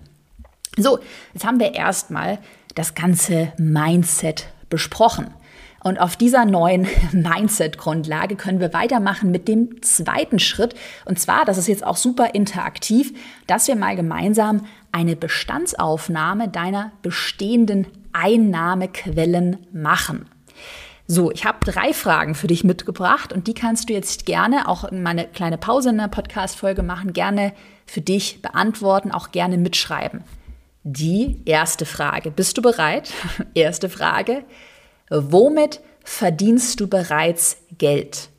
So, 0.77 0.99
jetzt 1.33 1.45
haben 1.45 1.59
wir 1.59 1.73
erstmal 1.73 2.39
das 2.75 2.95
ganze 2.95 3.53
Mindset 3.57 4.47
besprochen. 4.69 5.33
Und 5.85 5.99
auf 5.99 6.15
dieser 6.15 6.45
neuen 6.45 6.87
Mindset-Grundlage 7.11 8.35
können 8.35 8.59
wir 8.59 8.73
weitermachen 8.73 9.29
mit 9.29 9.47
dem 9.47 9.83
zweiten 9.83 10.39
Schritt. 10.39 10.73
Und 11.05 11.19
zwar, 11.19 11.45
das 11.45 11.59
ist 11.59 11.67
jetzt 11.67 11.85
auch 11.85 11.95
super 11.95 12.33
interaktiv, 12.33 13.13
dass 13.45 13.67
wir 13.67 13.75
mal 13.75 13.95
gemeinsam 13.95 14.65
eine 14.91 15.15
Bestandsaufnahme 15.15 16.49
deiner 16.49 16.91
bestehenden 17.03 17.85
Einnahmequellen 18.13 19.57
machen. 19.73 20.25
So, 21.07 21.29
ich 21.29 21.45
habe 21.45 21.59
drei 21.63 21.93
Fragen 21.93 22.33
für 22.33 22.47
dich 22.47 22.63
mitgebracht 22.63 23.31
und 23.31 23.45
die 23.45 23.53
kannst 23.53 23.89
du 23.89 23.93
jetzt 23.93 24.25
gerne 24.25 24.67
auch 24.67 24.85
in 24.85 25.03
meine 25.03 25.27
kleine 25.27 25.59
Pause 25.59 25.89
in 25.89 25.99
der 25.99 26.07
Podcast-Folge 26.07 26.81
machen, 26.81 27.13
gerne 27.13 27.53
für 27.85 28.01
dich 28.01 28.41
beantworten, 28.41 29.11
auch 29.11 29.31
gerne 29.31 29.57
mitschreiben 29.57 30.23
die 30.85 31.41
erste 31.45 31.83
Frage. 31.83 32.29
Bist 32.29 32.57
du 32.57 32.61
bereit? 32.61 33.11
erste 33.55 33.89
Frage. 33.89 34.45
Womit 35.09 35.81
verdienst 36.03 36.79
du 36.79 36.87
bereits 36.87 37.57
Geld? 37.79 38.29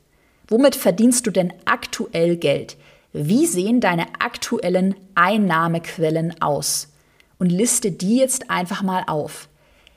Womit 0.47 0.75
verdienst 0.75 1.27
du 1.27 1.31
denn 1.31 1.53
aktuell 1.65 2.37
Geld? 2.37 2.77
Wie 3.11 3.45
sehen 3.45 3.81
deine 3.81 4.05
aktuellen 4.19 4.95
Einnahmequellen 5.13 6.41
aus? 6.41 6.93
Und 7.37 7.51
liste 7.51 7.91
die 7.91 8.17
jetzt 8.17 8.49
einfach 8.49 8.81
mal 8.81 9.03
auf. 9.07 9.49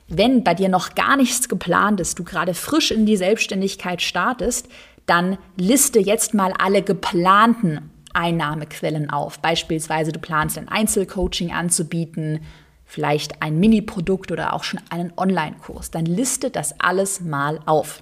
Wenn 0.09 0.43
bei 0.43 0.53
dir 0.53 0.67
noch 0.67 0.93
gar 0.93 1.15
nichts 1.15 1.47
geplant 1.47 2.01
ist, 2.01 2.19
du 2.19 2.25
gerade 2.25 2.53
frisch 2.53 2.91
in 2.91 3.05
die 3.05 3.15
Selbstständigkeit 3.15 4.01
startest, 4.01 4.67
dann 5.05 5.37
liste 5.55 5.99
jetzt 5.99 6.33
mal 6.33 6.53
alle 6.59 6.81
geplanten 6.81 7.90
Einnahmequellen 8.13 9.09
auf. 9.09 9.39
Beispielsweise 9.39 10.11
du 10.11 10.19
planst 10.19 10.57
ein 10.57 10.67
Einzelcoaching 10.67 11.51
anzubieten, 11.51 12.41
vielleicht 12.85 13.41
ein 13.41 13.59
Mini-Produkt 13.59 14.31
oder 14.31 14.53
auch 14.53 14.63
schon 14.63 14.81
einen 14.89 15.13
Online-Kurs. 15.15 15.91
Dann 15.91 16.05
liste 16.05 16.49
das 16.49 16.79
alles 16.79 17.21
mal 17.21 17.59
auf. 17.65 18.01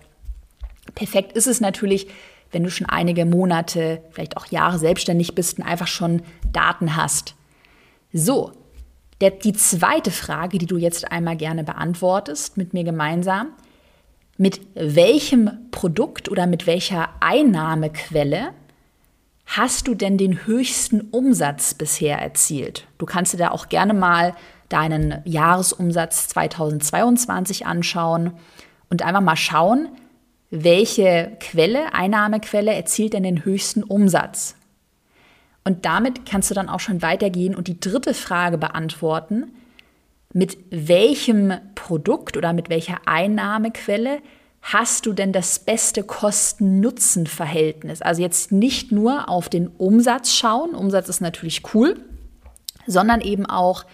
Perfekt 0.96 1.34
ist 1.34 1.48
es 1.48 1.62
natürlich, 1.62 2.08
wenn 2.51 2.63
du 2.63 2.72
schon 2.72 2.88
einige 2.89 3.25
Monate, 3.25 4.01
vielleicht 4.12 4.38
auch 4.38 4.48
Jahre 4.48 4.80
selbstständig 4.80 5.36
bist 5.36 5.60
und 5.60 5.66
einfach 5.66 5.88
schon 5.88 6.24
Daten 6.51 6.96
hast. 6.96 7.36
So, 8.12 8.51
der, 9.22 9.32
die 9.32 9.54
zweite 9.54 10.12
Frage, 10.12 10.58
die 10.58 10.66
du 10.66 10.78
jetzt 10.78 11.12
einmal 11.12 11.36
gerne 11.36 11.63
beantwortest 11.63 12.58
mit 12.58 12.74
mir 12.74 12.84
gemeinsam, 12.84 13.50
mit 14.38 14.62
welchem 14.74 15.70
Produkt 15.72 16.30
oder 16.30 16.48
mit 16.48 16.66
welcher 16.66 17.10
Einnahmequelle 17.20 18.54
hast 19.58 19.88
du 19.88 19.96
denn 19.96 20.18
den 20.18 20.46
höchsten 20.46 21.01
Umsatz 21.01 21.74
bisher 21.74 22.20
erzielt? 22.20 22.86
Du 23.00 23.06
kannst 23.06 23.34
dir 23.34 23.38
da 23.38 23.51
auch 23.51 23.68
gerne 23.68 23.96
mal 23.96 24.36
deinen 24.70 25.22
Jahresumsatz 25.25 26.27
2022 26.29 27.65
anschauen 27.65 28.34
und 28.89 29.01
einfach 29.01 29.22
mal 29.22 29.36
schauen, 29.36 29.89
welche 30.51 31.36
Quelle, 31.39 31.94
Einnahmequelle 31.94 32.74
erzielt 32.74 33.13
denn 33.13 33.24
den 33.24 33.44
höchsten 33.44 33.84
Umsatz? 33.84 34.56
Und 35.63 35.86
damit 35.86 36.25
kannst 36.27 36.50
du 36.51 36.56
dann 36.56 36.70
auch 36.70 36.79
schon 36.79 37.01
weitergehen 37.01 37.56
und 37.56 37.68
die 37.68 37.79
dritte 37.79 38.13
Frage 38.13 38.58
beantworten, 38.58 39.51
mit 40.32 40.58
welchem 40.70 41.53
Produkt 41.74 42.38
oder 42.38 42.53
mit 42.53 42.70
welcher 42.70 43.00
Einnahmequelle 43.06 44.20
hast 44.62 45.06
du 45.06 45.13
denn 45.13 45.32
das 45.32 45.60
beste 45.60 46.04
Kosten-Nutzen-Verhältnis? 46.04 48.01
Also 48.01 48.22
jetzt 48.22 48.51
nicht 48.51 48.92
nur 48.92 49.30
auf 49.30 49.50
den 49.50 49.68
Umsatz 49.68 50.34
schauen, 50.34 50.72
Umsatz 50.72 51.10
ist 51.10 51.22
natürlich 51.22 51.74
cool, 51.74 52.00
sondern 52.86 53.22
eben 53.22 53.46
auch 53.46 53.86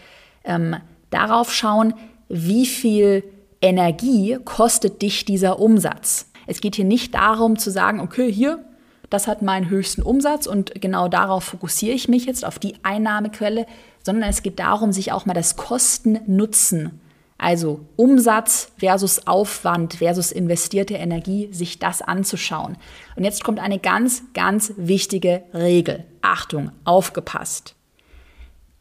ähm, 0.43 0.75
darauf 1.09 1.53
schauen, 1.53 1.93
wie 2.29 2.65
viel 2.65 3.23
Energie 3.61 4.37
kostet 4.43 5.01
dich 5.01 5.25
dieser 5.25 5.59
Umsatz. 5.59 6.31
Es 6.47 6.61
geht 6.61 6.75
hier 6.75 6.85
nicht 6.85 7.15
darum 7.15 7.57
zu 7.57 7.71
sagen, 7.71 7.99
okay, 7.99 8.31
hier, 8.31 8.63
das 9.09 9.27
hat 9.27 9.41
meinen 9.41 9.69
höchsten 9.69 10.01
Umsatz 10.01 10.47
und 10.47 10.81
genau 10.81 11.07
darauf 11.07 11.43
fokussiere 11.43 11.95
ich 11.95 12.07
mich 12.07 12.25
jetzt, 12.25 12.45
auf 12.45 12.59
die 12.59 12.75
Einnahmequelle, 12.83 13.65
sondern 14.03 14.29
es 14.29 14.43
geht 14.43 14.59
darum, 14.59 14.91
sich 14.91 15.11
auch 15.11 15.25
mal 15.25 15.33
das 15.33 15.55
Kosten-Nutzen 15.55 16.99
also 17.45 17.85
Umsatz 17.95 18.71
versus 18.75 19.27
Aufwand 19.27 19.97
versus 19.97 20.31
investierte 20.31 20.95
Energie, 20.95 21.49
sich 21.51 21.77
das 21.77 22.01
anzuschauen. 22.01 22.75
Und 23.15 23.23
jetzt 23.23 23.43
kommt 23.43 23.59
eine 23.59 23.77
ganz, 23.77 24.23
ganz 24.33 24.73
wichtige 24.77 25.43
Regel. 25.53 26.05
Achtung, 26.23 26.71
aufgepasst. 26.85 27.75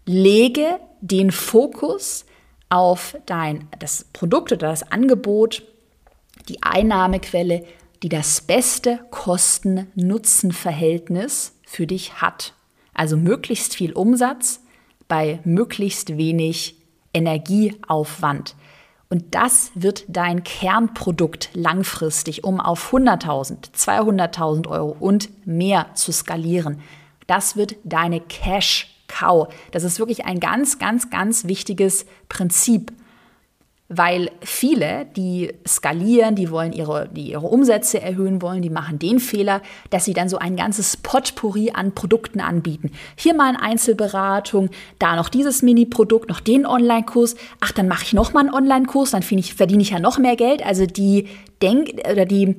Lege 0.06 0.80
den 1.02 1.30
Fokus 1.30 2.25
auf 2.71 3.18
dein, 3.26 3.68
das 3.80 4.06
Produkt 4.14 4.50
oder 4.50 4.68
das 4.68 4.90
Angebot, 4.90 5.62
die 6.49 6.62
Einnahmequelle, 6.62 7.66
die 8.02 8.09
das 8.09 8.40
beste 8.40 9.00
Kosten-Nutzen-Verhältnis 9.11 11.52
für 11.66 11.87
dich 11.87 12.23
hat. 12.23 12.54
Also 12.94 13.18
möglichst 13.18 13.75
viel 13.75 13.92
Umsatz 13.92 14.62
bei 15.06 15.40
möglichst 15.44 16.16
wenig 16.16 16.76
Energieaufwand. 17.14 18.54
Und 19.09 19.35
das 19.35 19.71
wird 19.75 20.04
dein 20.09 20.42
Kernprodukt 20.42 21.50
langfristig, 21.54 22.44
um 22.44 22.61
auf 22.61 22.92
100.000, 22.92 23.73
200.000 23.73 24.68
Euro 24.68 24.97
und 24.99 25.30
mehr 25.47 25.87
zu 25.94 26.12
skalieren. 26.12 26.80
Das 27.26 27.56
wird 27.56 27.76
deine 27.85 28.21
Cash 28.21 28.90
Cow. 29.06 29.49
Das 29.71 29.85
ist 29.85 29.99
wirklich 29.99 30.25
ein 30.25 30.40
ganz, 30.40 30.78
ganz, 30.78 31.11
ganz 31.11 31.44
wichtiges 31.44 32.06
Prinzip. 32.28 32.92
Weil 33.88 34.31
viele, 34.41 35.07
die 35.14 35.53
skalieren, 35.69 36.35
die 36.35 36.50
wollen 36.50 36.73
ihre, 36.73 37.09
die 37.09 37.31
ihre 37.31 37.47
Umsätze 37.47 38.00
erhöhen 38.00 38.41
wollen, 38.41 38.62
die 38.62 38.71
machen 38.71 38.99
den 38.99 39.21
Fehler, 39.21 39.61
dass 39.91 40.07
sie 40.07 40.14
dann 40.14 40.31
so 40.31 40.38
ein 40.38 40.57
ganzes 40.57 40.97
Potpourri 40.97 41.71
an 41.73 41.93
Produkten 41.93 42.41
anbieten. 42.41 42.93
Hier 43.14 43.35
mal 43.35 43.50
eine 43.50 43.62
Einzelberatung, 43.62 44.71
da 44.99 45.17
noch 45.17 45.29
dieses 45.29 45.61
Mini-Produkt, 45.62 46.31
noch 46.31 46.41
den 46.41 46.64
Online-Kurs. 46.64 47.37
Ach, 47.61 47.73
dann 47.73 47.87
mache 47.87 48.05
ich 48.05 48.12
noch 48.14 48.33
mal 48.33 48.41
einen 48.41 48.55
Online-Kurs, 48.55 49.11
dann 49.11 49.23
ich, 49.31 49.55
verdiene 49.55 49.83
ich 49.83 49.91
ja 49.91 49.99
noch 49.99 50.19
mehr 50.19 50.37
Geld. 50.37 50.64
Also 50.64 50.87
die 50.87 51.29
denk 51.61 51.91
oder 52.11 52.25
die 52.25 52.57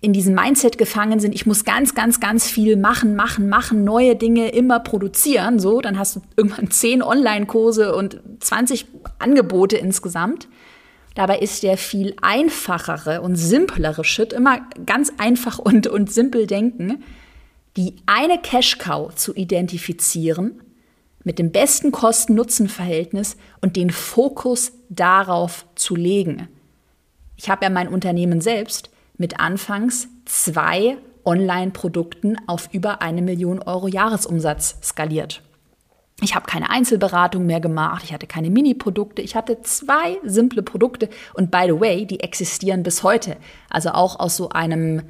in 0.00 0.12
diesem 0.12 0.34
Mindset 0.34 0.78
gefangen 0.78 1.18
sind, 1.18 1.34
ich 1.34 1.44
muss 1.44 1.64
ganz, 1.64 1.94
ganz, 1.94 2.20
ganz 2.20 2.48
viel 2.48 2.76
machen, 2.76 3.16
machen, 3.16 3.48
machen, 3.48 3.82
neue 3.82 4.14
Dinge 4.14 4.50
immer 4.50 4.78
produzieren, 4.78 5.58
so, 5.58 5.80
dann 5.80 5.98
hast 5.98 6.16
du 6.16 6.20
irgendwann 6.36 6.70
zehn 6.70 7.02
Online-Kurse 7.02 7.96
und 7.96 8.20
20 8.38 8.86
Angebote 9.18 9.76
insgesamt. 9.76 10.46
Dabei 11.18 11.40
ist 11.40 11.64
der 11.64 11.76
viel 11.76 12.14
einfachere 12.22 13.22
und 13.22 13.34
simplere 13.34 14.04
Shit 14.04 14.32
immer 14.32 14.60
ganz 14.86 15.10
einfach 15.18 15.58
und, 15.58 15.88
und 15.88 16.12
simpel 16.12 16.46
denken, 16.46 17.02
die 17.76 17.96
eine 18.06 18.38
Cash-Cow 18.38 19.12
zu 19.12 19.34
identifizieren 19.34 20.62
mit 21.24 21.40
dem 21.40 21.50
besten 21.50 21.90
Kosten-Nutzen-Verhältnis 21.90 23.36
und 23.60 23.74
den 23.74 23.90
Fokus 23.90 24.70
darauf 24.90 25.66
zu 25.74 25.96
legen. 25.96 26.46
Ich 27.34 27.50
habe 27.50 27.64
ja 27.64 27.70
mein 27.70 27.88
Unternehmen 27.88 28.40
selbst 28.40 28.90
mit 29.16 29.40
anfangs 29.40 30.06
zwei 30.24 30.98
Online-Produkten 31.24 32.36
auf 32.46 32.68
über 32.70 33.02
eine 33.02 33.22
Million 33.22 33.58
Euro 33.58 33.88
Jahresumsatz 33.88 34.78
skaliert. 34.84 35.42
Ich 36.20 36.34
habe 36.34 36.46
keine 36.46 36.70
Einzelberatung 36.70 37.46
mehr 37.46 37.60
gemacht, 37.60 38.02
ich 38.04 38.12
hatte 38.12 38.26
keine 38.26 38.50
Mini-Produkte, 38.50 39.22
ich 39.22 39.36
hatte 39.36 39.62
zwei 39.62 40.18
simple 40.24 40.62
Produkte 40.62 41.08
und 41.34 41.52
by 41.52 41.64
the 41.66 41.80
way, 41.80 42.06
die 42.06 42.20
existieren 42.20 42.82
bis 42.82 43.04
heute. 43.04 43.36
Also 43.70 43.90
auch 43.90 44.18
aus 44.18 44.36
so 44.36 44.48
einem 44.48 45.02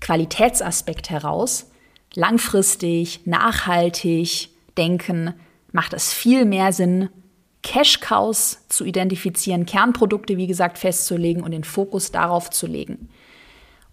Qualitätsaspekt 0.00 1.08
heraus, 1.08 1.70
langfristig, 2.14 3.26
nachhaltig 3.26 4.50
denken, 4.76 5.34
macht 5.72 5.94
es 5.94 6.12
viel 6.12 6.44
mehr 6.44 6.72
Sinn, 6.72 7.08
Cash-Cows 7.62 8.66
zu 8.68 8.84
identifizieren, 8.84 9.66
Kernprodukte, 9.66 10.36
wie 10.36 10.46
gesagt, 10.46 10.78
festzulegen 10.78 11.42
und 11.42 11.52
den 11.52 11.64
Fokus 11.64 12.10
darauf 12.10 12.50
zu 12.50 12.66
legen. 12.66 13.08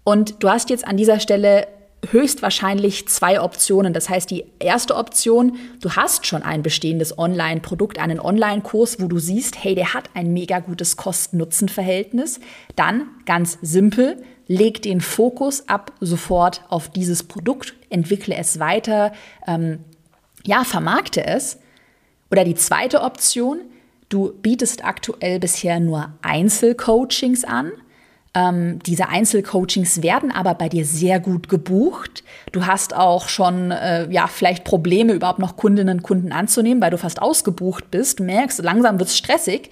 Und 0.04 0.42
du 0.42 0.48
hast 0.48 0.70
jetzt 0.70 0.86
an 0.86 0.96
dieser 0.96 1.20
Stelle 1.20 1.66
höchstwahrscheinlich 2.10 3.08
zwei 3.08 3.40
Optionen. 3.40 3.92
Das 3.92 4.08
heißt, 4.08 4.30
die 4.30 4.44
erste 4.58 4.96
Option, 4.96 5.56
du 5.80 5.92
hast 5.92 6.26
schon 6.26 6.42
ein 6.42 6.62
bestehendes 6.62 7.18
Online-Produkt, 7.18 7.98
einen 7.98 8.20
Online-Kurs, 8.20 9.00
wo 9.00 9.08
du 9.08 9.18
siehst, 9.18 9.62
hey, 9.62 9.74
der 9.74 9.94
hat 9.94 10.10
ein 10.14 10.32
mega 10.32 10.60
gutes 10.60 10.96
Kosten-Nutzen-Verhältnis. 10.96 12.40
Dann 12.76 13.08
ganz 13.26 13.58
simpel, 13.62 14.22
leg 14.46 14.80
den 14.82 15.00
Fokus 15.00 15.68
ab 15.68 15.92
sofort 16.00 16.62
auf 16.68 16.88
dieses 16.88 17.24
Produkt, 17.24 17.74
entwickle 17.90 18.36
es 18.36 18.58
weiter, 18.58 19.12
ähm, 19.46 19.80
ja, 20.46 20.64
vermarkte 20.64 21.26
es. 21.26 21.58
Oder 22.30 22.44
die 22.44 22.54
zweite 22.54 23.02
Option, 23.02 23.60
du 24.08 24.32
bietest 24.40 24.84
aktuell 24.84 25.40
bisher 25.40 25.80
nur 25.80 26.12
Einzelcoachings 26.22 27.44
an 27.44 27.72
ähm, 28.34 28.78
diese 28.84 29.08
Einzelcoachings 29.08 30.02
werden 30.02 30.30
aber 30.30 30.54
bei 30.54 30.68
dir 30.68 30.84
sehr 30.84 31.20
gut 31.20 31.48
gebucht. 31.48 32.22
Du 32.52 32.66
hast 32.66 32.94
auch 32.94 33.28
schon, 33.28 33.70
äh, 33.70 34.10
ja, 34.10 34.26
vielleicht 34.26 34.64
Probleme, 34.64 35.12
überhaupt 35.12 35.38
noch 35.38 35.56
Kundinnen 35.56 35.98
und 35.98 36.02
Kunden 36.02 36.32
anzunehmen, 36.32 36.82
weil 36.82 36.90
du 36.90 36.98
fast 36.98 37.22
ausgebucht 37.22 37.90
bist. 37.90 38.20
Merkst, 38.20 38.62
langsam 38.62 38.98
wird 38.98 39.08
es 39.08 39.16
stressig. 39.16 39.70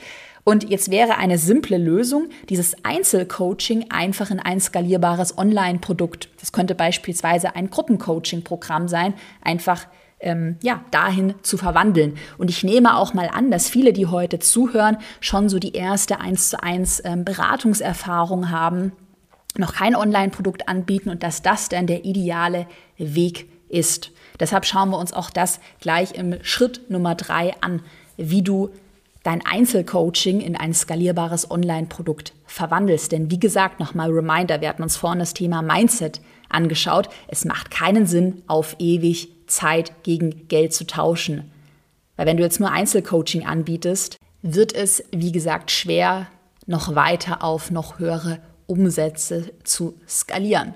Und 0.49 0.71
jetzt 0.71 0.93
wäre 0.93 1.19
eine 1.19 1.39
simple 1.39 1.77
Lösung, 1.77 2.29
dieses 2.49 2.77
Einzelcoaching 2.85 3.87
einfach 3.91 4.31
in 4.31 4.39
ein 4.39 4.61
skalierbares 4.61 5.39
Online-Produkt. 5.39 6.29
Das 6.39 6.53
könnte 6.53 6.77
beispielsweise 6.77 7.57
ein 7.57 7.69
Gruppencoaching-Programm 7.69 8.87
sein, 8.87 9.15
einfach 9.43 9.89
ähm, 10.21 10.57
ja, 10.63 10.83
dahin 10.91 11.35
zu 11.43 11.57
verwandeln. 11.59 12.17
Und 12.39 12.51
ich 12.51 12.65
nehme 12.65 12.97
auch 12.97 13.15
mal 13.15 13.29
an, 13.29 13.51
dass 13.51 13.69
viele, 13.69 13.93
die 13.93 14.07
heute 14.07 14.39
zuhören, 14.39 14.97
schon 15.21 15.49
so 15.49 15.59
die 15.59 15.73
erste 15.73 16.21
1 16.21 16.51
zu 16.51 16.63
1 16.63 17.03
ähm, 17.05 17.25
Beratungserfahrung 17.25 18.51
haben, 18.51 18.93
noch 19.59 19.75
kein 19.75 19.97
Online-Produkt 19.97 20.69
anbieten 20.69 21.11
und 21.11 21.23
dass 21.23 21.43
das 21.43 21.69
dann 21.69 21.87
der 21.87 22.05
ideale 22.05 22.67
Weg 22.99 23.49
ist. 23.69 24.13
Deshalb 24.39 24.67
schauen 24.67 24.91
wir 24.91 24.99
uns 24.99 25.13
auch 25.13 25.31
das 25.31 25.61
gleich 25.81 26.15
im 26.15 26.37
Schritt 26.43 26.91
Nummer 26.91 27.15
drei 27.15 27.55
an, 27.61 27.83
wie 28.17 28.43
du 28.43 28.71
dein 29.23 29.45
Einzelcoaching 29.45 30.41
in 30.41 30.57
ein 30.57 30.73
skalierbares 30.73 31.51
Online-Produkt 31.51 32.33
verwandelst. 32.45 33.11
Denn 33.13 33.31
wie 33.31 33.41
gesagt, 33.41 33.81
nochmal 33.81 34.11
Reminder, 34.11 34.61
wir 34.61 34.69
hatten 34.69 34.83
uns 34.83 34.97
vorhin 34.97 35.19
das 35.19 35.35
Thema 35.35 35.63
Mindset 35.63 36.21
angeschaut. 36.49 37.09
Es 37.27 37.45
macht 37.45 37.71
keinen 37.71 38.07
Sinn, 38.07 38.43
auf 38.47 38.77
ewig 38.79 39.36
Zeit 39.47 40.03
gegen 40.03 40.49
Geld 40.49 40.73
zu 40.73 40.87
tauschen. 40.87 41.51
Weil 42.17 42.27
wenn 42.27 42.37
du 42.37 42.43
jetzt 42.43 42.61
nur 42.61 42.71
Einzelcoaching 42.71 43.45
anbietest, 43.45 44.17
wird 44.43 44.75
es, 44.75 45.05
wie 45.11 45.33
gesagt, 45.33 45.71
schwer, 45.71 46.29
noch 46.67 46.95
weiter 46.95 47.43
auf 47.43 47.71
noch 47.71 47.99
höhere 47.99 48.39
Umsätze 48.67 49.53
zu 49.65 49.95
skalieren. 50.09 50.75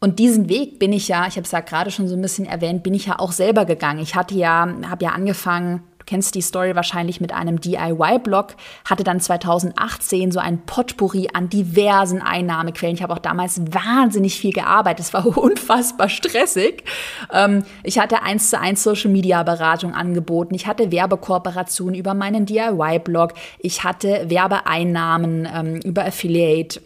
Und 0.00 0.18
diesen 0.18 0.48
Weg 0.48 0.78
bin 0.78 0.92
ich 0.92 1.08
ja, 1.08 1.26
ich 1.26 1.36
habe 1.36 1.44
es 1.44 1.50
ja 1.50 1.60
gerade 1.60 1.90
schon 1.90 2.08
so 2.08 2.14
ein 2.14 2.22
bisschen 2.22 2.46
erwähnt, 2.46 2.82
bin 2.82 2.94
ich 2.94 3.06
ja 3.06 3.18
auch 3.18 3.32
selber 3.32 3.66
gegangen. 3.66 4.00
Ich 4.00 4.14
hatte 4.14 4.34
ja, 4.34 4.68
habe 4.88 5.04
ja 5.04 5.10
angefangen 5.10 5.82
kennst 6.10 6.34
die 6.34 6.42
Story 6.42 6.74
wahrscheinlich 6.74 7.20
mit 7.20 7.32
einem 7.32 7.60
DIY-Blog, 7.60 8.56
hatte 8.84 9.04
dann 9.04 9.20
2018 9.20 10.32
so 10.32 10.40
ein 10.40 10.66
Potpourri 10.66 11.28
an 11.32 11.48
diversen 11.48 12.20
Einnahmequellen. 12.20 12.96
Ich 12.96 13.02
habe 13.04 13.12
auch 13.12 13.20
damals 13.20 13.60
wahnsinnig 13.72 14.36
viel 14.36 14.52
gearbeitet. 14.52 15.06
Es 15.06 15.14
war 15.14 15.24
unfassbar 15.38 16.08
stressig. 16.08 16.82
Ähm, 17.32 17.62
ich 17.84 18.00
hatte 18.00 18.24
eins 18.24 18.50
zu 18.50 18.58
eins 18.58 18.82
Social 18.82 19.12
Media 19.12 19.44
Beratung 19.44 19.94
angeboten. 19.94 20.52
Ich 20.56 20.66
hatte 20.66 20.90
Werbekooperationen 20.90 21.94
über 21.94 22.14
meinen 22.14 22.44
DIY-Blog. 22.44 23.34
Ich 23.60 23.84
hatte 23.84 24.24
Werbeeinnahmen 24.28 25.48
ähm, 25.54 25.80
über 25.84 26.04
Affiliate 26.04 26.80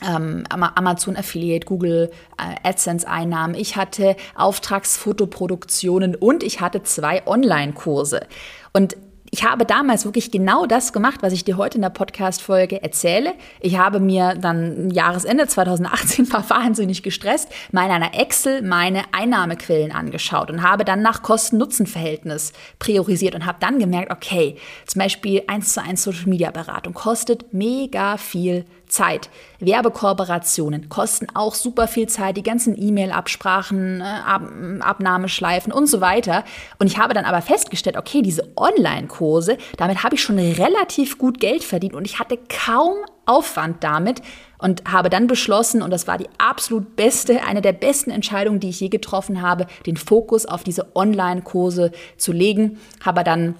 Amazon 0.00 1.16
Affiliate, 1.16 1.66
Google 1.66 2.10
äh, 2.38 2.68
AdSense 2.68 3.08
Einnahmen. 3.08 3.54
Ich 3.54 3.76
hatte 3.76 4.16
Auftragsfotoproduktionen 4.34 6.14
und 6.14 6.42
ich 6.42 6.60
hatte 6.60 6.82
zwei 6.82 7.26
Online-Kurse. 7.26 8.26
Und 8.72 8.96
ich 9.34 9.42
habe 9.42 9.64
damals 9.64 10.04
wirklich 10.04 10.30
genau 10.30 10.64
das 10.64 10.92
gemacht, 10.92 11.20
was 11.22 11.32
ich 11.32 11.42
dir 11.42 11.56
heute 11.56 11.78
in 11.78 11.82
der 11.82 11.88
Podcast-Folge 11.88 12.80
erzähle. 12.80 13.32
Ich 13.58 13.76
habe 13.76 13.98
mir 13.98 14.36
dann 14.36 14.90
Jahresende 14.90 15.48
2018 15.48 16.32
war 16.32 16.48
wahnsinnig 16.48 17.02
gestresst, 17.02 17.48
mal 17.72 17.86
in 17.86 17.90
einer 17.90 18.14
Excel 18.14 18.62
meine 18.62 19.02
Einnahmequellen 19.10 19.90
angeschaut 19.90 20.52
und 20.52 20.62
habe 20.62 20.84
dann 20.84 21.02
nach 21.02 21.22
Kosten-Nutzen-Verhältnis 21.22 22.52
priorisiert 22.78 23.34
und 23.34 23.44
habe 23.44 23.58
dann 23.58 23.80
gemerkt, 23.80 24.12
okay, 24.12 24.56
zum 24.86 25.00
Beispiel 25.00 25.42
1 25.48 25.74
zu 25.74 25.82
1 25.82 26.04
Social 26.04 26.28
Media 26.28 26.52
Beratung 26.52 26.94
kostet 26.94 27.52
mega 27.52 28.18
viel 28.18 28.64
Zeit. 28.94 29.28
Werbekooperationen 29.58 30.88
kosten 30.88 31.26
auch 31.34 31.54
super 31.54 31.88
viel 31.88 32.08
Zeit, 32.08 32.36
die 32.36 32.42
ganzen 32.42 32.80
E-Mail-Absprachen, 32.80 34.00
äh, 34.00 34.04
Ab 34.04 34.42
Abnahmeschleifen 34.80 35.72
und 35.72 35.86
so 35.86 36.00
weiter. 36.00 36.44
Und 36.78 36.86
ich 36.86 36.98
habe 36.98 37.14
dann 37.14 37.24
aber 37.24 37.42
festgestellt, 37.42 37.96
okay, 37.96 38.22
diese 38.22 38.52
Online-Kurse, 38.56 39.58
damit 39.76 40.02
habe 40.02 40.14
ich 40.14 40.22
schon 40.22 40.38
relativ 40.38 41.18
gut 41.18 41.40
Geld 41.40 41.64
verdient 41.64 41.94
und 41.94 42.04
ich 42.04 42.18
hatte 42.18 42.38
kaum 42.48 42.94
Aufwand 43.26 43.82
damit 43.82 44.22
und 44.58 44.82
habe 44.90 45.10
dann 45.10 45.26
beschlossen, 45.26 45.82
und 45.82 45.90
das 45.90 46.06
war 46.06 46.18
die 46.18 46.28
absolut 46.38 46.96
beste, 46.96 47.42
eine 47.42 47.62
der 47.62 47.72
besten 47.72 48.10
Entscheidungen, 48.10 48.60
die 48.60 48.68
ich 48.68 48.80
je 48.80 48.88
getroffen 48.88 49.42
habe, 49.42 49.66
den 49.86 49.96
Fokus 49.96 50.46
auf 50.46 50.62
diese 50.64 50.94
Online-Kurse 50.94 51.92
zu 52.16 52.32
legen, 52.32 52.78
habe 53.04 53.24
dann 53.24 53.56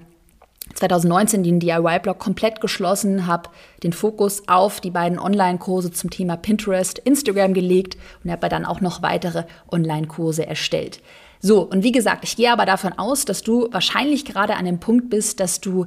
2019 0.74 1.42
den 1.42 1.60
DIY-Blog 1.60 2.18
komplett 2.18 2.60
geschlossen, 2.60 3.26
habe 3.26 3.50
den 3.82 3.92
Fokus 3.92 4.42
auf 4.48 4.80
die 4.80 4.90
beiden 4.90 5.18
Online-Kurse 5.18 5.92
zum 5.92 6.10
Thema 6.10 6.36
Pinterest, 6.36 6.98
Instagram 6.98 7.54
gelegt 7.54 7.96
und 8.24 8.30
habe 8.30 8.48
dann 8.48 8.64
auch 8.64 8.80
noch 8.80 9.02
weitere 9.02 9.44
Online-Kurse 9.70 10.46
erstellt. 10.46 11.00
So, 11.46 11.60
und 11.60 11.82
wie 11.82 11.92
gesagt, 11.92 12.24
ich 12.24 12.36
gehe 12.36 12.50
aber 12.50 12.64
davon 12.64 12.94
aus, 12.94 13.26
dass 13.26 13.42
du 13.42 13.68
wahrscheinlich 13.70 14.24
gerade 14.24 14.56
an 14.56 14.64
dem 14.64 14.80
Punkt 14.80 15.10
bist, 15.10 15.40
dass 15.40 15.60
du 15.60 15.84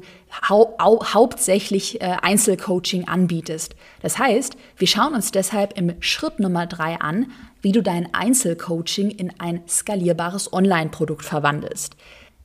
hau 0.47 0.77
hauptsächlich 0.79 1.99
äh, 1.99 2.15
Einzelcoaching 2.21 3.07
anbietest. 3.07 3.75
Das 4.03 4.19
heißt, 4.19 4.55
wir 4.77 4.87
schauen 4.87 5.15
uns 5.15 5.31
deshalb 5.31 5.75
im 5.75 5.95
Schritt 5.99 6.39
Nummer 6.39 6.67
drei 6.67 6.99
an, 6.99 7.31
wie 7.61 7.71
du 7.71 7.81
dein 7.81 8.13
Einzelcoaching 8.13 9.09
in 9.09 9.33
ein 9.39 9.63
skalierbares 9.67 10.53
Online-Produkt 10.53 11.25
verwandelst. 11.25 11.95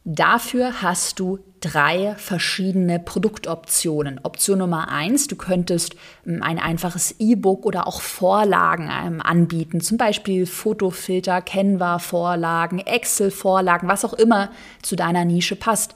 Dafür 0.04 0.80
hast 0.80 1.20
du 1.20 1.38
drei 1.62 2.14
verschiedene 2.18 2.98
Produktoptionen. 2.98 4.20
Option 4.22 4.58
Nummer 4.58 4.90
eins, 4.90 5.28
du 5.28 5.36
könntest 5.36 5.96
ähm, 6.26 6.42
ein 6.42 6.58
einfaches 6.58 7.14
E-Book 7.18 7.64
oder 7.64 7.86
auch 7.86 8.02
Vorlagen 8.02 8.90
ähm, 8.90 9.22
anbieten, 9.22 9.80
zum 9.80 9.96
Beispiel 9.96 10.44
Fotofilter, 10.46 11.40
Canva-Vorlagen, 11.40 12.80
Excel-Vorlagen, 12.80 13.88
was 13.88 14.04
auch 14.04 14.12
immer 14.12 14.50
zu 14.82 14.96
deiner 14.96 15.24
Nische 15.24 15.56
passt. 15.56 15.94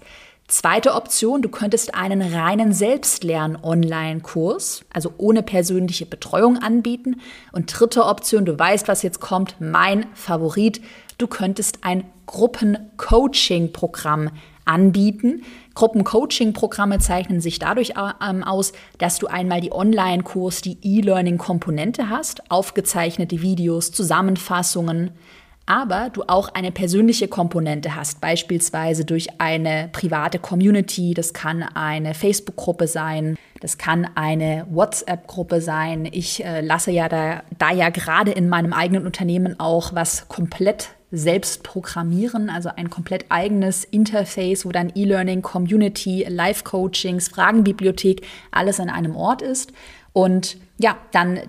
Zweite 0.48 0.94
Option, 0.94 1.42
du 1.42 1.48
könntest 1.48 1.96
einen 1.96 2.22
reinen 2.22 2.72
Selbstlern-Online-Kurs, 2.72 4.84
also 4.92 5.12
ohne 5.18 5.42
persönliche 5.42 6.06
Betreuung 6.06 6.58
anbieten. 6.58 7.20
Und 7.50 7.76
dritte 7.76 8.04
Option, 8.04 8.44
du 8.44 8.56
weißt, 8.56 8.86
was 8.86 9.02
jetzt 9.02 9.20
kommt, 9.20 9.56
mein 9.58 10.06
Favorit, 10.14 10.80
du 11.18 11.26
könntest 11.26 11.78
ein 11.82 12.04
Gruppencoaching-Programm 12.26 14.30
anbieten. 14.66 15.42
Gruppencoaching-Programme 15.74 16.98
zeichnen 16.98 17.40
sich 17.40 17.58
dadurch 17.58 17.94
ähm, 18.22 18.44
aus, 18.44 18.72
dass 18.98 19.18
du 19.18 19.26
einmal 19.26 19.60
die 19.60 19.72
Online-Kurs, 19.72 20.60
die 20.60 20.78
E-Learning-Komponente 20.82 22.10
hast, 22.10 22.50
aufgezeichnete 22.50 23.40
Videos, 23.40 23.92
Zusammenfassungen, 23.92 25.12
aber 25.66 26.10
du 26.12 26.22
auch 26.28 26.48
eine 26.54 26.70
persönliche 26.70 27.26
Komponente 27.26 27.96
hast, 27.96 28.20
beispielsweise 28.20 29.04
durch 29.04 29.40
eine 29.40 29.88
private 29.92 30.38
Community, 30.38 31.12
das 31.12 31.32
kann 31.32 31.64
eine 31.64 32.14
Facebook-Gruppe 32.14 32.86
sein, 32.86 33.36
das 33.60 33.76
kann 33.76 34.08
eine 34.14 34.64
WhatsApp-Gruppe 34.70 35.60
sein. 35.60 36.08
Ich 36.10 36.44
äh, 36.44 36.60
lasse 36.60 36.92
ja 36.92 37.08
da, 37.08 37.42
da 37.58 37.72
ja 37.72 37.88
gerade 37.90 38.30
in 38.30 38.48
meinem 38.48 38.72
eigenen 38.72 39.06
Unternehmen 39.06 39.58
auch 39.58 39.92
was 39.92 40.28
komplett 40.28 40.90
selbst 41.12 41.62
programmieren, 41.62 42.50
also 42.50 42.70
ein 42.74 42.90
komplett 42.90 43.26
eigenes 43.28 43.84
Interface, 43.84 44.66
wo 44.66 44.70
dann 44.70 44.92
E-Learning, 44.94 45.42
Community, 45.42 46.26
Live-Coachings, 46.28 47.28
Fragenbibliothek 47.28 48.26
alles 48.50 48.80
an 48.80 48.90
einem 48.90 49.14
Ort 49.14 49.42
ist. 49.42 49.72
Und 50.12 50.56
ja, 50.78 50.96
dann 51.12 51.40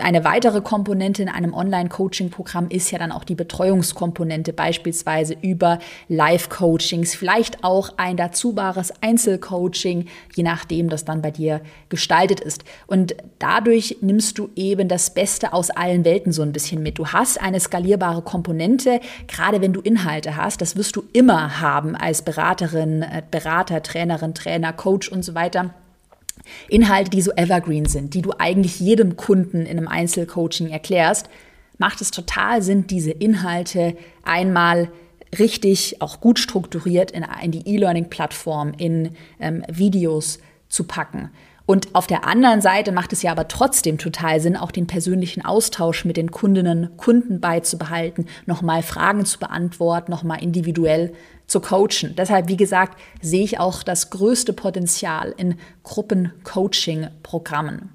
eine 0.00 0.24
weitere 0.24 0.60
Komponente 0.60 1.22
in 1.22 1.30
einem 1.30 1.54
Online-Coaching-Programm 1.54 2.68
ist 2.68 2.90
ja 2.90 2.98
dann 2.98 3.10
auch 3.10 3.24
die 3.24 3.34
Betreuungskomponente, 3.34 4.52
beispielsweise 4.52 5.34
über 5.40 5.78
Live-Coachings, 6.08 7.14
vielleicht 7.14 7.64
auch 7.64 7.94
ein 7.96 8.18
dazubares 8.18 8.92
Einzelcoaching, 9.00 10.08
je 10.34 10.42
nachdem 10.42 10.90
das 10.90 11.06
dann 11.06 11.22
bei 11.22 11.30
dir 11.30 11.62
gestaltet 11.88 12.40
ist. 12.40 12.64
Und 12.86 13.14
dadurch 13.38 13.98
nimmst 14.02 14.38
du 14.38 14.50
eben 14.56 14.88
das 14.88 15.14
Beste 15.14 15.54
aus 15.54 15.70
allen 15.70 16.04
Welten 16.04 16.32
so 16.32 16.42
ein 16.42 16.52
bisschen 16.52 16.82
mit. 16.82 16.98
Du 16.98 17.06
hast 17.06 17.40
eine 17.40 17.60
skalierbare 17.60 18.20
Komponente, 18.20 19.00
gerade 19.26 19.62
wenn 19.62 19.72
du 19.72 19.80
Inhalte 19.80 20.36
hast, 20.36 20.60
das 20.60 20.76
wirst 20.76 20.96
du 20.96 21.04
immer 21.14 21.60
haben 21.60 21.96
als 21.96 22.22
Beraterin, 22.22 23.02
äh, 23.02 23.22
Berater, 23.30 23.82
Trainerin, 23.82 24.34
Trainer, 24.34 24.74
Coach 24.74 25.08
und 25.08 25.24
so 25.24 25.34
weiter. 25.34 25.70
Inhalte, 26.68 27.10
die 27.10 27.22
so 27.22 27.32
evergreen 27.32 27.86
sind, 27.86 28.14
die 28.14 28.22
du 28.22 28.32
eigentlich 28.38 28.80
jedem 28.80 29.16
Kunden 29.16 29.66
in 29.66 29.78
einem 29.78 29.88
Einzelcoaching 29.88 30.68
erklärst, 30.70 31.28
macht 31.78 32.00
es 32.00 32.10
total 32.10 32.62
Sinn, 32.62 32.86
diese 32.86 33.10
Inhalte 33.10 33.96
einmal 34.22 34.90
richtig, 35.38 36.00
auch 36.00 36.20
gut 36.20 36.38
strukturiert 36.38 37.10
in, 37.10 37.24
in 37.42 37.50
die 37.50 37.66
E-Learning-Plattform, 37.66 38.72
in 38.76 39.10
ähm, 39.40 39.64
Videos 39.68 40.38
zu 40.68 40.84
packen. 40.84 41.30
Und 41.64 41.94
auf 41.94 42.06
der 42.06 42.26
anderen 42.26 42.60
Seite 42.60 42.92
macht 42.92 43.12
es 43.12 43.22
ja 43.22 43.30
aber 43.30 43.48
trotzdem 43.48 43.96
total 43.96 44.40
Sinn, 44.40 44.56
auch 44.56 44.72
den 44.72 44.86
persönlichen 44.86 45.44
Austausch 45.44 46.04
mit 46.04 46.16
den 46.16 46.30
Kundinnen, 46.30 46.96
Kunden 46.96 47.40
beizubehalten, 47.40 48.26
nochmal 48.46 48.82
Fragen 48.82 49.24
zu 49.24 49.38
beantworten, 49.38 50.10
nochmal 50.10 50.42
individuell 50.42 51.12
zu 51.52 51.60
coachen. 51.60 52.16
Deshalb, 52.16 52.48
wie 52.48 52.56
gesagt, 52.56 52.98
sehe 53.20 53.44
ich 53.44 53.60
auch 53.60 53.84
das 53.84 54.10
größte 54.10 54.52
Potenzial 54.52 55.32
in 55.36 55.56
Gruppencoaching-Programmen. 55.84 57.90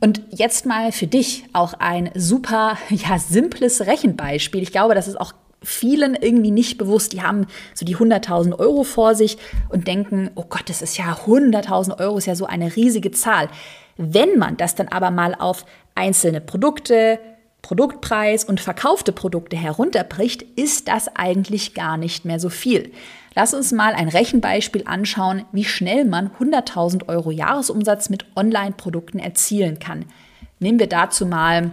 Und 0.00 0.22
jetzt 0.30 0.66
mal 0.66 0.90
für 0.90 1.06
dich 1.06 1.44
auch 1.52 1.74
ein 1.74 2.10
super, 2.14 2.76
ja, 2.90 3.18
simples 3.18 3.86
Rechenbeispiel. 3.86 4.62
Ich 4.62 4.72
glaube, 4.72 4.94
das 4.94 5.08
ist 5.08 5.20
auch 5.20 5.32
vielen 5.62 6.14
irgendwie 6.14 6.50
nicht 6.50 6.76
bewusst. 6.76 7.12
Die 7.12 7.22
haben 7.22 7.46
so 7.74 7.86
die 7.86 7.96
100.000 7.96 8.58
Euro 8.58 8.82
vor 8.82 9.14
sich 9.14 9.38
und 9.68 9.86
denken, 9.86 10.30
oh 10.34 10.44
Gott, 10.48 10.68
das 10.68 10.82
ist 10.82 10.98
ja 10.98 11.16
100.000 11.26 12.00
Euro, 12.00 12.18
ist 12.18 12.26
ja 12.26 12.34
so 12.34 12.46
eine 12.46 12.74
riesige 12.76 13.12
Zahl. 13.12 13.48
Wenn 13.96 14.38
man 14.38 14.56
das 14.56 14.74
dann 14.74 14.88
aber 14.88 15.10
mal 15.10 15.34
auf 15.34 15.64
einzelne 15.94 16.40
Produkte, 16.40 17.18
Produktpreis 17.64 18.44
und 18.44 18.60
verkaufte 18.60 19.10
Produkte 19.10 19.56
herunterbricht, 19.56 20.42
ist 20.42 20.86
das 20.86 21.08
eigentlich 21.16 21.72
gar 21.72 21.96
nicht 21.96 22.26
mehr 22.26 22.38
so 22.38 22.50
viel. 22.50 22.92
Lass 23.34 23.54
uns 23.54 23.72
mal 23.72 23.94
ein 23.94 24.10
Rechenbeispiel 24.10 24.82
anschauen, 24.84 25.46
wie 25.50 25.64
schnell 25.64 26.04
man 26.04 26.30
100.000 26.38 27.08
Euro 27.08 27.30
Jahresumsatz 27.30 28.10
mit 28.10 28.26
Online-Produkten 28.36 29.18
erzielen 29.18 29.78
kann. 29.78 30.04
Nehmen 30.58 30.78
wir 30.78 30.90
dazu 30.90 31.24
mal 31.24 31.70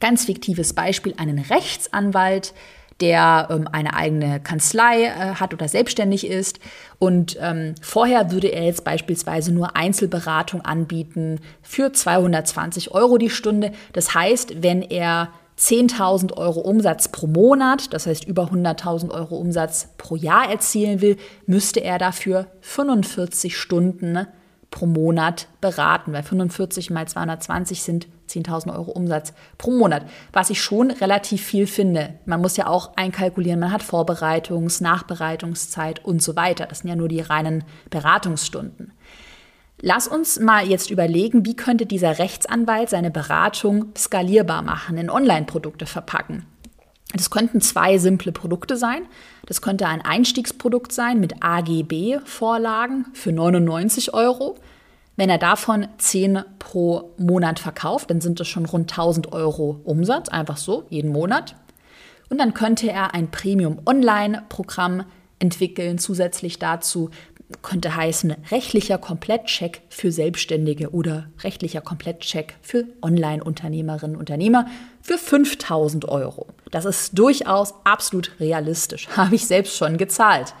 ganz 0.00 0.24
fiktives 0.24 0.72
Beispiel 0.72 1.12
einen 1.18 1.40
Rechtsanwalt, 1.40 2.54
der 3.02 3.48
ähm, 3.50 3.68
eine 3.70 3.94
eigene 3.94 4.40
Kanzlei 4.40 5.04
äh, 5.04 5.34
hat 5.34 5.52
oder 5.52 5.68
selbstständig 5.68 6.26
ist. 6.26 6.60
Und 6.98 7.36
ähm, 7.40 7.74
vorher 7.82 8.30
würde 8.30 8.46
er 8.48 8.64
jetzt 8.64 8.84
beispielsweise 8.84 9.52
nur 9.52 9.76
Einzelberatung 9.76 10.62
anbieten 10.62 11.40
für 11.60 11.92
220 11.92 12.92
Euro 12.92 13.18
die 13.18 13.28
Stunde. 13.28 13.72
Das 13.92 14.14
heißt, 14.14 14.62
wenn 14.62 14.82
er 14.82 15.28
10.000 15.58 16.32
Euro 16.36 16.60
Umsatz 16.60 17.08
pro 17.08 17.26
Monat, 17.26 17.92
das 17.92 18.06
heißt 18.06 18.24
über 18.24 18.44
100.000 18.44 19.10
Euro 19.10 19.36
Umsatz 19.36 19.88
pro 19.98 20.16
Jahr 20.16 20.48
erzielen 20.48 21.00
will, 21.00 21.16
müsste 21.46 21.80
er 21.80 21.98
dafür 21.98 22.46
45 22.60 23.56
Stunden 23.56 24.26
pro 24.70 24.86
Monat 24.86 25.48
beraten, 25.60 26.12
weil 26.12 26.22
45 26.22 26.90
mal 26.90 27.06
220 27.06 27.82
sind 27.82 28.08
10.000 28.28 28.74
Euro 28.74 28.90
Umsatz 28.92 29.32
pro 29.58 29.70
Monat, 29.70 30.06
was 30.32 30.50
ich 30.50 30.62
schon 30.62 30.90
relativ 30.90 31.42
viel 31.42 31.66
finde. 31.66 32.14
Man 32.24 32.40
muss 32.40 32.56
ja 32.56 32.66
auch 32.66 32.96
einkalkulieren, 32.96 33.60
man 33.60 33.72
hat 33.72 33.82
Vorbereitungs-, 33.82 34.82
Nachbereitungszeit 34.82 36.04
und 36.04 36.22
so 36.22 36.36
weiter. 36.36 36.66
Das 36.66 36.80
sind 36.80 36.90
ja 36.90 36.96
nur 36.96 37.08
die 37.08 37.20
reinen 37.20 37.64
Beratungsstunden. 37.90 38.92
Lass 39.80 40.06
uns 40.06 40.38
mal 40.38 40.68
jetzt 40.68 40.90
überlegen, 40.90 41.44
wie 41.44 41.56
könnte 41.56 41.86
dieser 41.86 42.20
Rechtsanwalt 42.20 42.88
seine 42.88 43.10
Beratung 43.10 43.86
skalierbar 43.96 44.62
machen, 44.62 44.96
in 44.96 45.10
Online-Produkte 45.10 45.86
verpacken. 45.86 46.46
Das 47.14 47.30
könnten 47.30 47.60
zwei 47.60 47.98
simple 47.98 48.32
Produkte 48.32 48.76
sein. 48.76 49.02
Das 49.46 49.60
könnte 49.60 49.86
ein 49.86 50.00
Einstiegsprodukt 50.00 50.92
sein 50.92 51.20
mit 51.20 51.42
AGB-Vorlagen 51.42 53.06
für 53.12 53.32
99 53.32 54.14
Euro. 54.14 54.56
Wenn 55.16 55.28
er 55.28 55.38
davon 55.38 55.88
10 55.98 56.42
pro 56.58 57.14
Monat 57.18 57.58
verkauft, 57.58 58.10
dann 58.10 58.20
sind 58.20 58.40
das 58.40 58.48
schon 58.48 58.66
rund 58.66 58.90
1000 58.90 59.32
Euro 59.32 59.80
Umsatz, 59.84 60.28
einfach 60.28 60.56
so, 60.56 60.84
jeden 60.88 61.12
Monat. 61.12 61.54
Und 62.30 62.38
dann 62.38 62.54
könnte 62.54 62.90
er 62.90 63.14
ein 63.14 63.30
Premium-Online-Programm 63.30 65.04
entwickeln, 65.38 65.98
zusätzlich 65.98 66.58
dazu 66.58 67.10
könnte 67.60 67.94
heißen 67.94 68.34
rechtlicher 68.50 68.96
Komplettcheck 68.96 69.82
für 69.90 70.10
Selbstständige 70.10 70.90
oder 70.90 71.26
rechtlicher 71.42 71.82
Komplettcheck 71.82 72.56
für 72.62 72.86
Online-Unternehmerinnen 73.02 74.16
und 74.16 74.20
Unternehmer 74.20 74.66
für 75.02 75.18
5000 75.18 76.08
Euro. 76.08 76.46
Das 76.70 76.86
ist 76.86 77.18
durchaus 77.18 77.74
absolut 77.84 78.32
realistisch, 78.40 79.08
habe 79.16 79.34
ich 79.34 79.46
selbst 79.46 79.76
schon 79.76 79.98
gezahlt. 79.98 80.54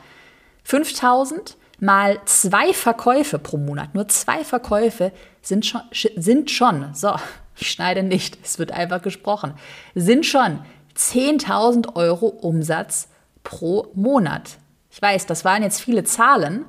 5000 0.64 1.56
mal 1.82 2.20
zwei 2.26 2.72
Verkäufe 2.72 3.40
pro 3.40 3.56
Monat, 3.56 3.94
nur 3.94 4.06
zwei 4.06 4.44
Verkäufe 4.44 5.10
sind 5.42 5.66
schon, 5.66 5.80
sind 6.16 6.48
schon, 6.48 6.94
so, 6.94 7.16
ich 7.56 7.72
schneide 7.72 8.04
nicht, 8.04 8.38
es 8.44 8.60
wird 8.60 8.70
einfach 8.70 9.02
gesprochen, 9.02 9.54
sind 9.96 10.24
schon 10.24 10.60
10.000 10.96 11.96
Euro 11.96 12.26
Umsatz 12.26 13.08
pro 13.42 13.88
Monat. 13.94 14.58
Ich 14.90 15.02
weiß, 15.02 15.26
das 15.26 15.44
waren 15.44 15.64
jetzt 15.64 15.80
viele 15.80 16.04
Zahlen, 16.04 16.66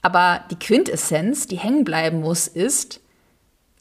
aber 0.00 0.44
die 0.50 0.58
Quintessenz, 0.58 1.46
die 1.46 1.58
hängen 1.58 1.84
bleiben 1.84 2.20
muss, 2.20 2.46
ist, 2.48 3.00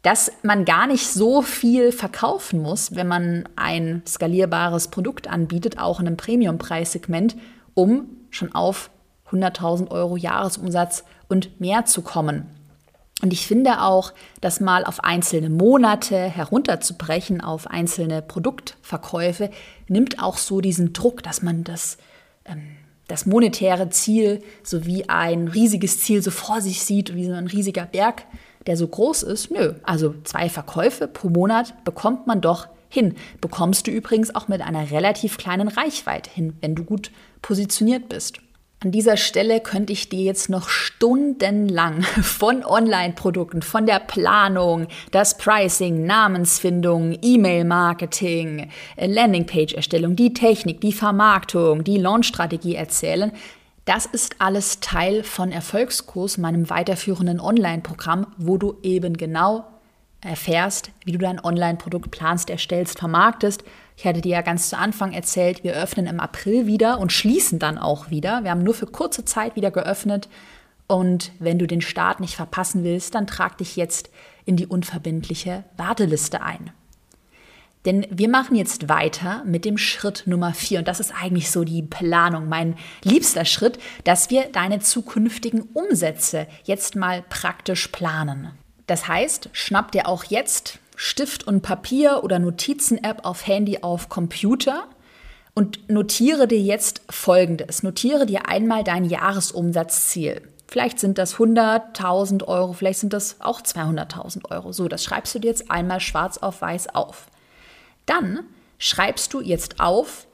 dass 0.01 0.33
man 0.41 0.65
gar 0.65 0.87
nicht 0.87 1.07
so 1.07 1.41
viel 1.41 1.93
verkaufen 1.93 2.61
muss, 2.61 2.93
wenn 2.93 3.07
man 3.07 3.47
ein 3.55 4.01
skalierbares 4.05 4.89
Produkt 4.89 5.29
anbietet, 5.29 5.79
auch 5.79 6.01
in 6.01 6.07
einem 6.07 6.17
Premium-Preissegment, 6.17 7.37
um 7.73 8.07
schon 8.31 8.53
auf 8.53 8.89
100.000 9.33 9.89
Euro 9.91 10.15
Jahresumsatz 10.15 11.03
und 11.27 11.59
mehr 11.59 11.85
zu 11.85 12.01
kommen. 12.01 12.45
Und 13.23 13.31
ich 13.31 13.47
finde 13.47 13.81
auch, 13.81 14.11
das 14.41 14.59
mal 14.59 14.83
auf 14.83 15.03
einzelne 15.03 15.49
Monate 15.49 16.17
herunterzubrechen, 16.17 17.39
auf 17.39 17.67
einzelne 17.67 18.21
Produktverkäufe, 18.21 19.49
nimmt 19.87 20.21
auch 20.21 20.37
so 20.37 20.59
diesen 20.59 20.91
Druck, 20.91 21.23
dass 21.23 21.41
man 21.41 21.63
das, 21.63 21.97
ähm, 22.43 22.63
das 23.07 23.25
monetäre 23.25 23.89
Ziel 23.89 24.43
so 24.61 24.85
wie 24.85 25.07
ein 25.07 25.47
riesiges 25.47 26.01
Ziel 26.01 26.21
so 26.21 26.31
vor 26.31 26.59
sich 26.59 26.83
sieht, 26.83 27.15
wie 27.15 27.25
so 27.25 27.33
ein 27.33 27.47
riesiger 27.47 27.85
Berg, 27.85 28.25
der 28.67 28.75
so 28.75 28.87
groß 28.87 29.23
ist. 29.23 29.51
Nö, 29.51 29.75
also 29.83 30.15
zwei 30.25 30.49
Verkäufe 30.49 31.07
pro 31.07 31.29
Monat 31.29 31.85
bekommt 31.85 32.27
man 32.27 32.41
doch 32.41 32.67
hin. 32.89 33.15
Bekommst 33.39 33.87
du 33.87 33.91
übrigens 33.91 34.35
auch 34.35 34.49
mit 34.49 34.61
einer 34.61 34.91
relativ 34.91 35.37
kleinen 35.37 35.69
Reichweite 35.69 36.29
hin, 36.29 36.57
wenn 36.59 36.75
du 36.75 36.83
gut 36.83 37.11
positioniert 37.41 38.09
bist. 38.09 38.39
An 38.83 38.91
dieser 38.91 39.15
Stelle 39.15 39.61
könnte 39.61 39.93
ich 39.93 40.09
dir 40.09 40.23
jetzt 40.23 40.49
noch 40.49 40.67
stundenlang 40.67 42.01
von 42.21 42.65
Online-Produkten, 42.65 43.61
von 43.61 43.85
der 43.85 43.99
Planung, 43.99 44.87
das 45.11 45.37
Pricing, 45.37 46.05
Namensfindung, 46.05 47.17
E-Mail-Marketing, 47.21 48.69
Landingpage-Erstellung, 48.97 50.17
die 50.17 50.33
Technik, 50.33 50.81
die 50.81 50.91
Vermarktung, 50.91 51.85
die 51.85 51.97
Launch-Strategie 51.97 52.75
erzählen. 52.75 53.31
Das 53.85 54.05
ist 54.05 54.35
alles 54.39 54.81
Teil 54.81 55.23
von 55.23 55.53
Erfolgskurs, 55.53 56.37
meinem 56.37 56.69
weiterführenden 56.69 57.39
Online-Programm, 57.39 58.27
wo 58.37 58.57
du 58.57 58.75
eben 58.83 59.15
genau 59.15 59.63
erfährst, 60.19 60.91
wie 61.05 61.13
du 61.13 61.19
dein 61.19 61.39
Online-Produkt 61.39 62.11
planst, 62.11 62.49
erstellst, 62.49 62.99
vermarktest. 62.99 63.63
Ich 63.95 64.05
hatte 64.05 64.21
dir 64.21 64.33
ja 64.33 64.41
ganz 64.41 64.69
zu 64.69 64.77
Anfang 64.77 65.13
erzählt, 65.13 65.63
wir 65.63 65.73
öffnen 65.73 66.07
im 66.07 66.19
April 66.19 66.65
wieder 66.65 66.99
und 66.99 67.11
schließen 67.11 67.59
dann 67.59 67.77
auch 67.77 68.09
wieder. 68.09 68.43
Wir 68.43 68.51
haben 68.51 68.63
nur 68.63 68.73
für 68.73 68.87
kurze 68.87 69.25
Zeit 69.25 69.55
wieder 69.55 69.71
geöffnet. 69.71 70.29
Und 70.87 71.31
wenn 71.39 71.59
du 71.59 71.67
den 71.67 71.81
Start 71.81 72.19
nicht 72.19 72.35
verpassen 72.35 72.83
willst, 72.83 73.15
dann 73.15 73.27
trag 73.27 73.57
dich 73.57 73.75
jetzt 73.75 74.09
in 74.45 74.57
die 74.57 74.67
unverbindliche 74.67 75.63
Warteliste 75.77 76.41
ein. 76.41 76.71
Denn 77.85 78.07
wir 78.09 78.29
machen 78.29 78.55
jetzt 78.55 78.87
weiter 78.87 79.43
mit 79.45 79.65
dem 79.65 79.77
Schritt 79.77 80.23
Nummer 80.25 80.53
vier. 80.53 80.79
Und 80.79 80.87
das 80.87 80.99
ist 80.99 81.13
eigentlich 81.13 81.51
so 81.51 81.63
die 81.63 81.83
Planung, 81.83 82.47
mein 82.47 82.75
liebster 83.03 83.45
Schritt, 83.45 83.77
dass 84.05 84.29
wir 84.29 84.45
deine 84.51 84.79
zukünftigen 84.79 85.63
Umsätze 85.73 86.47
jetzt 86.63 86.95
mal 86.95 87.23
praktisch 87.29 87.89
planen. 87.89 88.51
Das 88.87 89.07
heißt, 89.07 89.49
schnapp 89.51 89.91
dir 89.91 90.07
auch 90.07 90.23
jetzt 90.25 90.79
Stift 90.95 91.47
und 91.47 91.61
Papier 91.61 92.23
oder 92.23 92.39
Notizen-App 92.39 93.25
auf 93.25 93.47
Handy, 93.47 93.79
auf 93.81 94.09
Computer 94.09 94.85
und 95.53 95.89
notiere 95.89 96.47
dir 96.47 96.59
jetzt 96.59 97.01
Folgendes. 97.09 97.83
Notiere 97.83 98.25
dir 98.25 98.47
einmal 98.47 98.83
dein 98.83 99.05
Jahresumsatzziel. 99.05 100.41
Vielleicht 100.67 100.99
sind 100.99 101.17
das 101.17 101.35
100.000 101.35 102.45
Euro, 102.45 102.73
vielleicht 102.73 102.99
sind 102.99 103.13
das 103.13 103.39
auch 103.41 103.61
200.000 103.61 104.49
Euro. 104.49 104.71
So, 104.71 104.87
das 104.87 105.03
schreibst 105.03 105.35
du 105.35 105.39
dir 105.39 105.49
jetzt 105.49 105.69
einmal 105.69 105.99
schwarz 105.99 106.39
auf 106.39 106.61
weiß 106.61 106.95
auf. 106.95 107.27
Dann 108.05 108.39
schreibst 108.79 109.33
du 109.33 109.41
jetzt 109.41 109.79
auf, 109.79 110.25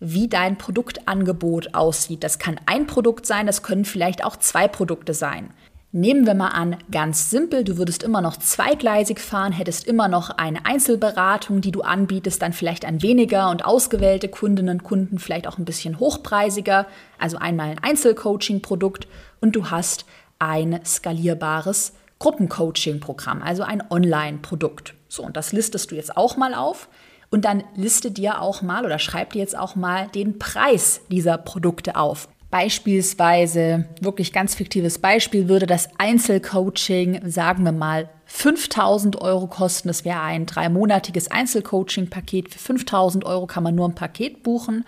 wie 0.00 0.28
dein 0.28 0.58
Produktangebot 0.58 1.74
aussieht. 1.74 2.24
Das 2.24 2.38
kann 2.38 2.60
ein 2.66 2.86
Produkt 2.86 3.26
sein, 3.26 3.46
das 3.46 3.62
können 3.62 3.84
vielleicht 3.84 4.24
auch 4.24 4.36
zwei 4.36 4.66
Produkte 4.66 5.14
sein. 5.14 5.50
Nehmen 5.96 6.26
wir 6.26 6.34
mal 6.34 6.48
an, 6.48 6.76
ganz 6.90 7.30
simpel, 7.30 7.62
du 7.62 7.76
würdest 7.76 8.02
immer 8.02 8.20
noch 8.20 8.36
zweigleisig 8.36 9.20
fahren, 9.20 9.52
hättest 9.52 9.86
immer 9.86 10.08
noch 10.08 10.30
eine 10.30 10.66
Einzelberatung, 10.66 11.60
die 11.60 11.70
du 11.70 11.82
anbietest, 11.82 12.42
dann 12.42 12.52
vielleicht 12.52 12.84
an 12.84 13.00
weniger 13.00 13.48
und 13.48 13.64
ausgewählte 13.64 14.26
Kundinnen 14.28 14.80
und 14.80 14.82
Kunden, 14.82 15.20
vielleicht 15.20 15.46
auch 15.46 15.56
ein 15.56 15.64
bisschen 15.64 16.00
hochpreisiger, 16.00 16.88
also 17.16 17.36
einmal 17.36 17.68
ein 17.68 17.78
Einzelcoaching-Produkt 17.78 19.06
und 19.40 19.54
du 19.54 19.70
hast 19.70 20.04
ein 20.40 20.80
skalierbares 20.84 21.92
Gruppencoaching-Programm, 22.18 23.40
also 23.40 23.62
ein 23.62 23.80
Online-Produkt. 23.88 24.94
So, 25.06 25.22
und 25.22 25.36
das 25.36 25.52
listest 25.52 25.92
du 25.92 25.94
jetzt 25.94 26.16
auch 26.16 26.36
mal 26.36 26.54
auf. 26.54 26.88
Und 27.30 27.44
dann 27.44 27.62
liste 27.76 28.10
dir 28.10 28.42
auch 28.42 28.62
mal 28.62 28.84
oder 28.84 28.98
schreib 28.98 29.34
dir 29.34 29.38
jetzt 29.38 29.56
auch 29.56 29.76
mal 29.76 30.08
den 30.08 30.40
Preis 30.40 31.02
dieser 31.08 31.38
Produkte 31.38 31.94
auf. 31.94 32.28
Beispielsweise, 32.54 33.86
wirklich 34.00 34.32
ganz 34.32 34.54
fiktives 34.54 35.00
Beispiel, 35.00 35.48
würde 35.48 35.66
das 35.66 35.88
Einzelcoaching, 35.98 37.28
sagen 37.28 37.64
wir 37.64 37.72
mal, 37.72 38.08
5000 38.26 39.20
Euro 39.20 39.48
kosten. 39.48 39.88
Das 39.88 40.04
wäre 40.04 40.20
ein 40.20 40.46
dreimonatiges 40.46 41.32
Einzelcoaching-Paket. 41.32 42.52
Für 42.52 42.60
5000 42.60 43.24
Euro 43.24 43.48
kann 43.48 43.64
man 43.64 43.74
nur 43.74 43.88
ein 43.88 43.96
Paket 43.96 44.44
buchen. 44.44 44.84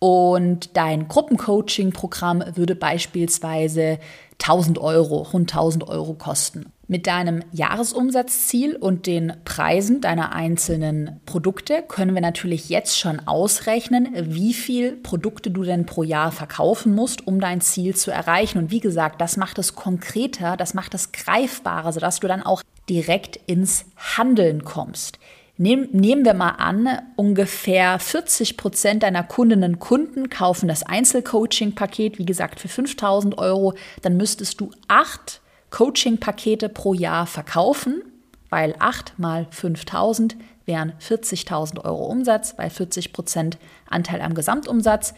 Und 0.00 0.78
dein 0.78 1.08
Gruppencoaching-Programm 1.08 2.42
würde 2.54 2.74
beispielsweise 2.74 3.98
1000 4.42 4.78
Euro, 4.78 5.18
rund 5.18 5.52
1000 5.52 5.86
Euro 5.86 6.14
kosten. 6.14 6.72
Mit 6.88 7.06
deinem 7.06 7.44
Jahresumsatzziel 7.52 8.76
und 8.76 9.06
den 9.06 9.34
Preisen 9.44 10.00
deiner 10.00 10.32
einzelnen 10.32 11.20
Produkte 11.26 11.84
können 11.86 12.14
wir 12.14 12.22
natürlich 12.22 12.70
jetzt 12.70 12.98
schon 12.98 13.20
ausrechnen, 13.28 14.08
wie 14.14 14.54
viel 14.54 14.96
Produkte 14.96 15.50
du 15.50 15.62
denn 15.64 15.84
pro 15.84 16.02
Jahr 16.02 16.32
verkaufen 16.32 16.94
musst, 16.94 17.26
um 17.26 17.38
dein 17.38 17.60
Ziel 17.60 17.94
zu 17.94 18.10
erreichen. 18.10 18.58
Und 18.58 18.70
wie 18.70 18.80
gesagt, 18.80 19.20
das 19.20 19.36
macht 19.36 19.58
es 19.58 19.74
konkreter, 19.74 20.56
das 20.56 20.72
macht 20.72 20.94
es 20.94 21.12
greifbarer, 21.12 21.92
sodass 21.92 22.20
du 22.20 22.26
dann 22.26 22.42
auch 22.42 22.62
direkt 22.88 23.38
ins 23.46 23.84
Handeln 23.96 24.64
kommst. 24.64 25.18
Nehmen 25.62 26.24
wir 26.24 26.32
mal 26.32 26.52
an, 26.52 26.88
ungefähr 27.16 27.98
40 27.98 28.56
Prozent 28.56 29.02
deiner 29.02 29.22
Kundinnen 29.22 29.74
und 29.74 29.78
Kunden 29.78 30.30
kaufen 30.30 30.68
das 30.68 30.82
Einzelcoaching-Paket, 30.84 32.18
wie 32.18 32.24
gesagt, 32.24 32.60
für 32.60 32.68
5000 32.68 33.36
Euro. 33.36 33.74
Dann 34.00 34.16
müsstest 34.16 34.58
du 34.58 34.70
acht 34.88 35.42
Coaching-Pakete 35.68 36.70
pro 36.70 36.94
Jahr 36.94 37.26
verkaufen, 37.26 38.00
weil 38.48 38.74
8 38.78 39.18
mal 39.18 39.48
5000 39.50 40.38
wären 40.64 40.94
40.000 40.98 41.84
Euro 41.84 42.06
Umsatz, 42.06 42.56
bei 42.56 42.70
40 42.70 43.12
Prozent 43.12 43.58
Anteil 43.86 44.22
am 44.22 44.32
Gesamtumsatz. 44.32 45.12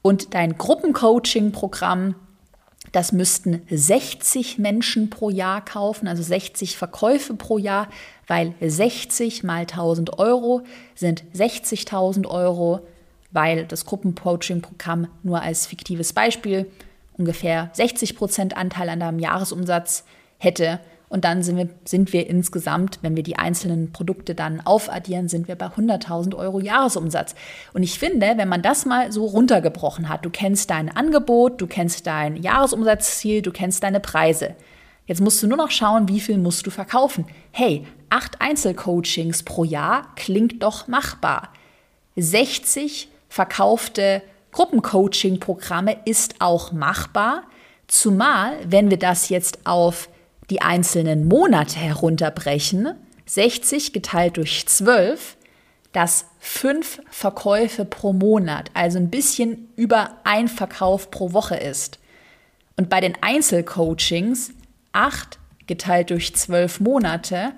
Und 0.00 0.32
dein 0.32 0.56
Gruppencoaching-Programm, 0.56 2.14
das 2.92 3.12
müssten 3.12 3.62
60 3.70 4.58
Menschen 4.58 5.08
pro 5.10 5.30
Jahr 5.30 5.64
kaufen, 5.64 6.06
also 6.06 6.22
60 6.22 6.76
Verkäufe 6.76 7.34
pro 7.34 7.56
Jahr, 7.58 7.88
weil 8.26 8.54
60 8.60 9.42
mal 9.42 9.62
1000 9.62 10.18
Euro 10.18 10.62
sind 10.94 11.24
60.000 11.34 12.26
Euro, 12.26 12.86
weil 13.30 13.64
das 13.64 13.86
Gruppencoaching-Programm 13.86 15.08
nur 15.22 15.40
als 15.40 15.66
fiktives 15.66 16.12
Beispiel 16.12 16.70
ungefähr 17.16 17.70
60 17.72 18.16
Prozent 18.16 18.56
Anteil 18.56 18.88
an 18.90 19.00
deinem 19.00 19.18
Jahresumsatz 19.18 20.04
hätte. 20.38 20.80
Und 21.12 21.26
dann 21.26 21.42
sind 21.42 21.58
wir, 21.58 21.68
sind 21.84 22.14
wir 22.14 22.26
insgesamt, 22.26 22.98
wenn 23.02 23.14
wir 23.16 23.22
die 23.22 23.36
einzelnen 23.36 23.92
Produkte 23.92 24.34
dann 24.34 24.62
aufaddieren, 24.64 25.28
sind 25.28 25.46
wir 25.46 25.56
bei 25.56 25.66
100.000 25.66 26.34
Euro 26.34 26.58
Jahresumsatz. 26.58 27.34
Und 27.74 27.82
ich 27.82 27.98
finde, 27.98 28.38
wenn 28.38 28.48
man 28.48 28.62
das 28.62 28.86
mal 28.86 29.12
so 29.12 29.26
runtergebrochen 29.26 30.08
hat, 30.08 30.24
du 30.24 30.30
kennst 30.30 30.70
dein 30.70 30.88
Angebot, 30.88 31.60
du 31.60 31.66
kennst 31.66 32.06
dein 32.06 32.36
Jahresumsatzziel, 32.36 33.42
du 33.42 33.52
kennst 33.52 33.82
deine 33.82 34.00
Preise. 34.00 34.56
Jetzt 35.06 35.20
musst 35.20 35.42
du 35.42 35.48
nur 35.48 35.58
noch 35.58 35.70
schauen, 35.70 36.08
wie 36.08 36.18
viel 36.18 36.38
musst 36.38 36.66
du 36.66 36.70
verkaufen. 36.70 37.26
Hey, 37.50 37.86
acht 38.08 38.40
Einzelcoachings 38.40 39.42
pro 39.42 39.64
Jahr 39.64 40.14
klingt 40.16 40.62
doch 40.62 40.88
machbar. 40.88 41.50
60 42.16 43.10
verkaufte 43.28 44.22
Gruppencoaching-Programme 44.52 45.98
ist 46.06 46.36
auch 46.38 46.72
machbar, 46.72 47.42
zumal 47.86 48.54
wenn 48.66 48.88
wir 48.88 48.98
das 48.98 49.28
jetzt 49.28 49.66
auf 49.66 50.08
die 50.50 50.62
einzelnen 50.62 51.26
Monate 51.26 51.78
herunterbrechen, 51.78 52.94
60 53.26 53.92
geteilt 53.92 54.36
durch 54.36 54.66
12, 54.66 55.36
das 55.92 56.26
fünf 56.38 57.00
Verkäufe 57.10 57.84
pro 57.84 58.12
Monat, 58.12 58.70
also 58.74 58.98
ein 58.98 59.10
bisschen 59.10 59.68
über 59.76 60.16
ein 60.24 60.48
Verkauf 60.48 61.10
pro 61.10 61.32
Woche 61.32 61.56
ist. 61.56 61.98
Und 62.76 62.88
bei 62.88 63.00
den 63.00 63.14
Einzelcoachings 63.20 64.52
8 64.92 65.38
geteilt 65.66 66.10
durch 66.10 66.34
12 66.34 66.80
Monate 66.80 67.52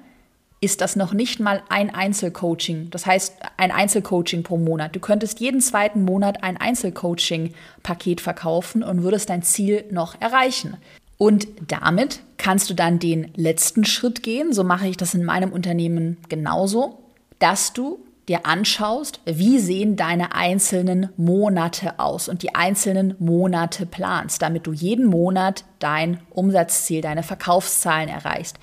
ist 0.61 0.81
das 0.81 0.97
noch 0.97 1.13
nicht 1.13 1.41
mal 1.41 1.63
ein 1.69 1.95
Einzelcoaching. 1.95 2.89
Das 2.91 3.05
heißt, 3.05 3.37
ein 3.59 3.71
Einzelcoaching 3.71 4.43
pro 4.43 4.57
Monat. 4.57 4.97
Du 4.97 5.01
könntest 5.01 5.41
jeden 5.41 5.61
zweiten 5.61 6.05
Monat 6.05 6.43
ein 6.43 6.57
Einzelcoaching-Paket 6.57 8.21
verkaufen 8.23 8.83
und 8.83 9.03
würdest 9.03 9.29
dein 9.29 9.43
Ziel 9.43 9.85
noch 9.91 10.21
erreichen. 10.21 10.79
Und 11.19 11.47
damit 11.69 12.21
kannst 12.37 12.71
du 12.71 12.75
dann 12.75 12.99
den 12.99 13.33
letzten 13.37 13.85
Schritt 13.85 14.23
gehen, 14.23 14.53
so 14.53 14.65
mache 14.65 14.89
ich 14.89 14.97
das 14.97 15.15
in 15.15 15.25
meinem 15.25 15.53
Unternehmen 15.53 16.19
genauso, 16.29 16.99
dass 17.39 17.73
du 17.73 18.01
dir 18.29 18.47
anschaust, 18.47 19.21
wie 19.27 19.59
sehen 19.59 19.97
deine 19.97 20.35
einzelnen 20.35 21.11
Monate 21.17 21.99
aus 21.99 22.29
und 22.29 22.43
die 22.43 22.55
einzelnen 22.55 23.15
Monate 23.19 23.87
planst, 23.87 24.41
damit 24.41 24.67
du 24.67 24.73
jeden 24.73 25.07
Monat 25.07 25.65
dein 25.79 26.21
Umsatzziel, 26.31 27.03
deine 27.03 27.23
Verkaufszahlen 27.23 28.09
erreichst. 28.09 28.59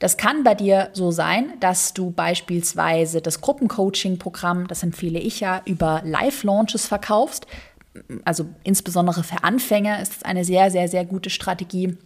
Das 0.00 0.16
kann 0.16 0.42
bei 0.42 0.54
dir 0.54 0.90
so 0.92 1.12
sein, 1.12 1.52
dass 1.60 1.94
du 1.94 2.10
beispielsweise 2.10 3.22
das 3.22 3.40
Gruppencoaching-Programm, 3.40 4.66
das 4.66 4.82
empfehle 4.82 5.20
ich 5.20 5.40
ja, 5.40 5.62
über 5.64 6.02
Live-Launches 6.04 6.86
verkaufst. 6.86 7.46
Also 8.24 8.46
insbesondere 8.64 9.22
für 9.22 9.44
Anfänger 9.44 10.00
ist 10.00 10.16
es 10.16 10.22
eine 10.22 10.44
sehr, 10.44 10.70
sehr, 10.70 10.88
sehr 10.88 11.04
gute 11.04 11.30
Strategie, 11.30 11.96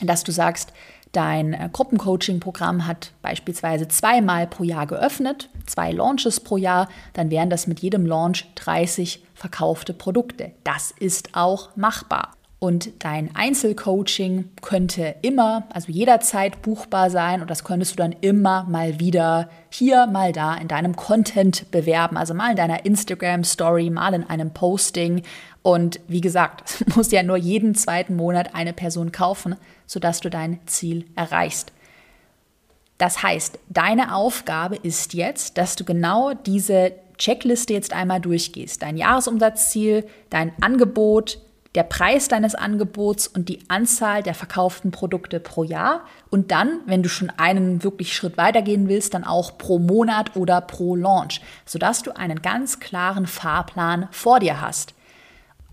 dass 0.00 0.24
du 0.24 0.32
sagst, 0.32 0.72
dein 1.12 1.54
äh, 1.54 1.68
Gruppencoaching-Programm 1.72 2.86
hat 2.86 3.12
beispielsweise 3.22 3.88
zweimal 3.88 4.46
pro 4.46 4.64
Jahr 4.64 4.86
geöffnet, 4.86 5.48
zwei 5.66 5.92
Launches 5.92 6.40
pro 6.40 6.56
Jahr, 6.56 6.88
dann 7.12 7.30
wären 7.30 7.50
das 7.50 7.66
mit 7.66 7.80
jedem 7.80 8.06
Launch 8.06 8.46
30 8.56 9.24
verkaufte 9.34 9.94
Produkte. 9.94 10.52
Das 10.64 10.90
ist 10.90 11.30
auch 11.34 11.76
machbar. 11.76 12.32
Und 12.64 13.04
dein 13.04 13.28
Einzelcoaching 13.36 14.48
könnte 14.62 15.16
immer, 15.20 15.64
also 15.68 15.92
jederzeit 15.92 16.62
buchbar 16.62 17.10
sein 17.10 17.42
und 17.42 17.50
das 17.50 17.62
könntest 17.62 17.92
du 17.92 17.96
dann 17.96 18.16
immer 18.22 18.64
mal 18.64 18.98
wieder 18.98 19.50
hier, 19.68 20.06
mal 20.06 20.32
da 20.32 20.54
in 20.54 20.66
deinem 20.66 20.96
Content 20.96 21.70
bewerben. 21.70 22.16
Also 22.16 22.32
mal 22.32 22.52
in 22.52 22.56
deiner 22.56 22.86
Instagram-Story, 22.86 23.90
mal 23.90 24.14
in 24.14 24.24
einem 24.30 24.54
Posting. 24.54 25.24
Und 25.60 26.00
wie 26.08 26.22
gesagt, 26.22 26.62
es 26.88 26.96
muss 26.96 27.12
ja 27.12 27.22
nur 27.22 27.36
jeden 27.36 27.74
zweiten 27.74 28.16
Monat 28.16 28.54
eine 28.54 28.72
Person 28.72 29.12
kaufen, 29.12 29.56
sodass 29.84 30.20
du 30.20 30.30
dein 30.30 30.58
Ziel 30.64 31.04
erreichst. 31.16 31.70
Das 32.96 33.22
heißt, 33.22 33.58
deine 33.68 34.14
Aufgabe 34.14 34.76
ist 34.76 35.12
jetzt, 35.12 35.58
dass 35.58 35.76
du 35.76 35.84
genau 35.84 36.32
diese 36.32 36.92
Checkliste 37.18 37.74
jetzt 37.74 37.92
einmal 37.92 38.22
durchgehst. 38.22 38.80
Dein 38.80 38.96
Jahresumsatzziel, 38.96 40.06
dein 40.30 40.52
Angebot, 40.62 41.40
der 41.74 41.82
Preis 41.82 42.28
deines 42.28 42.54
Angebots 42.54 43.26
und 43.26 43.48
die 43.48 43.60
Anzahl 43.68 44.22
der 44.22 44.34
verkauften 44.34 44.90
Produkte 44.90 45.40
pro 45.40 45.64
Jahr 45.64 46.04
und 46.30 46.50
dann, 46.50 46.80
wenn 46.86 47.02
du 47.02 47.08
schon 47.08 47.30
einen 47.30 47.82
wirklich 47.82 48.14
Schritt 48.14 48.36
weitergehen 48.36 48.88
willst, 48.88 49.14
dann 49.14 49.24
auch 49.24 49.58
pro 49.58 49.78
Monat 49.78 50.36
oder 50.36 50.60
pro 50.60 50.94
Launch, 50.94 51.40
sodass 51.66 52.02
du 52.02 52.16
einen 52.16 52.42
ganz 52.42 52.78
klaren 52.78 53.26
Fahrplan 53.26 54.08
vor 54.12 54.40
dir 54.40 54.60
hast. 54.60 54.94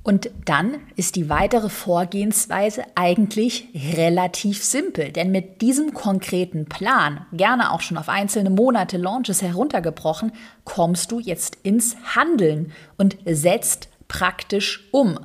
Und 0.03 0.31
dann 0.45 0.79
ist 0.95 1.15
die 1.15 1.29
weitere 1.29 1.69
Vorgehensweise 1.69 2.83
eigentlich 2.95 3.67
relativ 3.95 4.63
simpel, 4.63 5.11
denn 5.11 5.29
mit 5.31 5.61
diesem 5.61 5.93
konkreten 5.93 6.65
Plan, 6.65 7.27
gerne 7.31 7.71
auch 7.71 7.81
schon 7.81 7.97
auf 7.97 8.09
einzelne 8.09 8.49
Monate 8.49 8.97
Launches 8.97 9.43
heruntergebrochen, 9.43 10.31
kommst 10.63 11.11
du 11.11 11.19
jetzt 11.19 11.59
ins 11.61 11.95
Handeln 12.15 12.71
und 12.97 13.17
setzt 13.25 13.89
praktisch 14.07 14.89
um. 14.91 15.19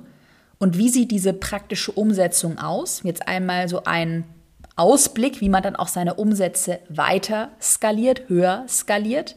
Und 0.58 0.78
wie 0.78 0.88
sieht 0.88 1.10
diese 1.10 1.32
praktische 1.32 1.92
Umsetzung 1.92 2.58
aus? 2.58 3.02
Jetzt 3.02 3.28
einmal 3.28 3.68
so 3.68 3.84
ein 3.84 4.24
Ausblick, 4.76 5.40
wie 5.40 5.48
man 5.48 5.62
dann 5.62 5.76
auch 5.76 5.88
seine 5.88 6.14
Umsätze 6.14 6.80
weiter 6.88 7.50
skaliert, 7.60 8.28
höher 8.28 8.64
skaliert. 8.68 9.36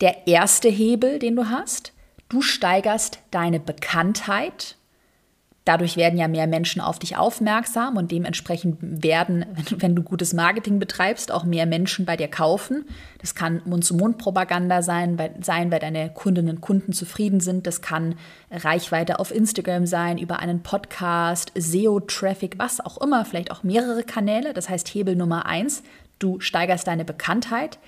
Der 0.00 0.26
erste 0.26 0.68
Hebel, 0.68 1.18
den 1.18 1.36
du 1.36 1.50
hast, 1.50 1.92
du 2.28 2.40
steigerst 2.40 3.18
deine 3.30 3.60
Bekanntheit 3.60 4.76
Dadurch 5.66 5.96
werden 5.96 6.18
ja 6.18 6.26
mehr 6.26 6.46
Menschen 6.46 6.80
auf 6.80 6.98
dich 6.98 7.18
aufmerksam 7.18 7.98
und 7.98 8.10
dementsprechend 8.10 8.78
werden, 8.80 9.44
wenn 9.76 9.94
du 9.94 10.02
gutes 10.02 10.32
Marketing 10.32 10.78
betreibst, 10.78 11.30
auch 11.30 11.44
mehr 11.44 11.66
Menschen 11.66 12.06
bei 12.06 12.16
dir 12.16 12.28
kaufen. 12.28 12.86
Das 13.18 13.34
kann 13.34 13.60
Mund-zu-Mund-Propaganda 13.66 14.82
sein, 14.82 15.18
sein, 15.42 15.70
weil 15.70 15.78
deine 15.78 16.10
Kundinnen 16.10 16.56
und 16.56 16.60
Kunden 16.62 16.92
zufrieden 16.92 17.40
sind. 17.40 17.66
Das 17.66 17.82
kann 17.82 18.14
Reichweite 18.50 19.18
auf 19.18 19.34
Instagram 19.34 19.86
sein, 19.86 20.16
über 20.16 20.38
einen 20.38 20.62
Podcast, 20.62 21.52
SEO-Traffic, 21.54 22.58
was 22.58 22.80
auch 22.80 22.98
immer, 23.00 23.24
vielleicht 23.26 23.50
auch 23.50 23.62
mehrere 23.62 24.02
Kanäle. 24.02 24.54
Das 24.54 24.70
heißt 24.70 24.88
Hebel 24.88 25.14
Nummer 25.14 25.44
eins, 25.44 25.82
du 26.18 26.40
steigerst 26.40 26.86
deine 26.86 27.04
Bekanntheit. 27.04 27.78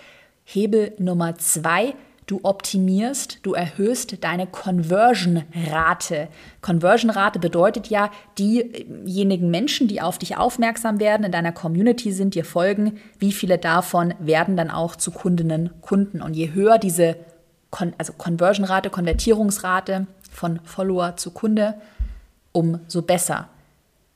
Hebel 0.45 0.93
Nummer 0.99 1.37
zwei, 1.37 1.95
Du 2.33 2.41
optimierst, 2.45 3.41
du 3.43 3.53
erhöhst 3.53 4.25
deine 4.25 4.47
Conversion-Rate. 4.47 6.29
Conversion-Rate 6.63 7.39
bedeutet 7.39 7.89
ja, 7.89 8.11
diejenigen 8.39 9.51
Menschen, 9.51 9.87
die 9.87 10.01
auf 10.01 10.17
dich 10.17 10.39
aufmerksam 10.39 10.99
werden, 10.99 11.25
in 11.25 11.33
deiner 11.33 11.53
Community 11.53 12.11
sind, 12.11 12.35
dir 12.35 12.47
folgen, 12.47 12.99
wie 13.19 13.33
viele 13.33 13.59
davon 13.59 14.15
werden 14.19 14.57
dann 14.57 14.71
auch 14.71 14.97
zu 14.97 15.11
Kundinnen, 15.11 15.73
Kunden. 15.83 16.23
Und 16.23 16.33
je 16.33 16.55
höher 16.55 16.79
diese 16.79 17.17
Con 17.69 17.93
also 17.99 18.15
Conversion-Rate, 18.15 18.89
Konvertierungsrate 18.89 20.07
von 20.31 20.59
Follower 20.65 21.19
zu 21.19 21.33
Kunde, 21.33 21.75
umso 22.53 23.03
besser. 23.03 23.51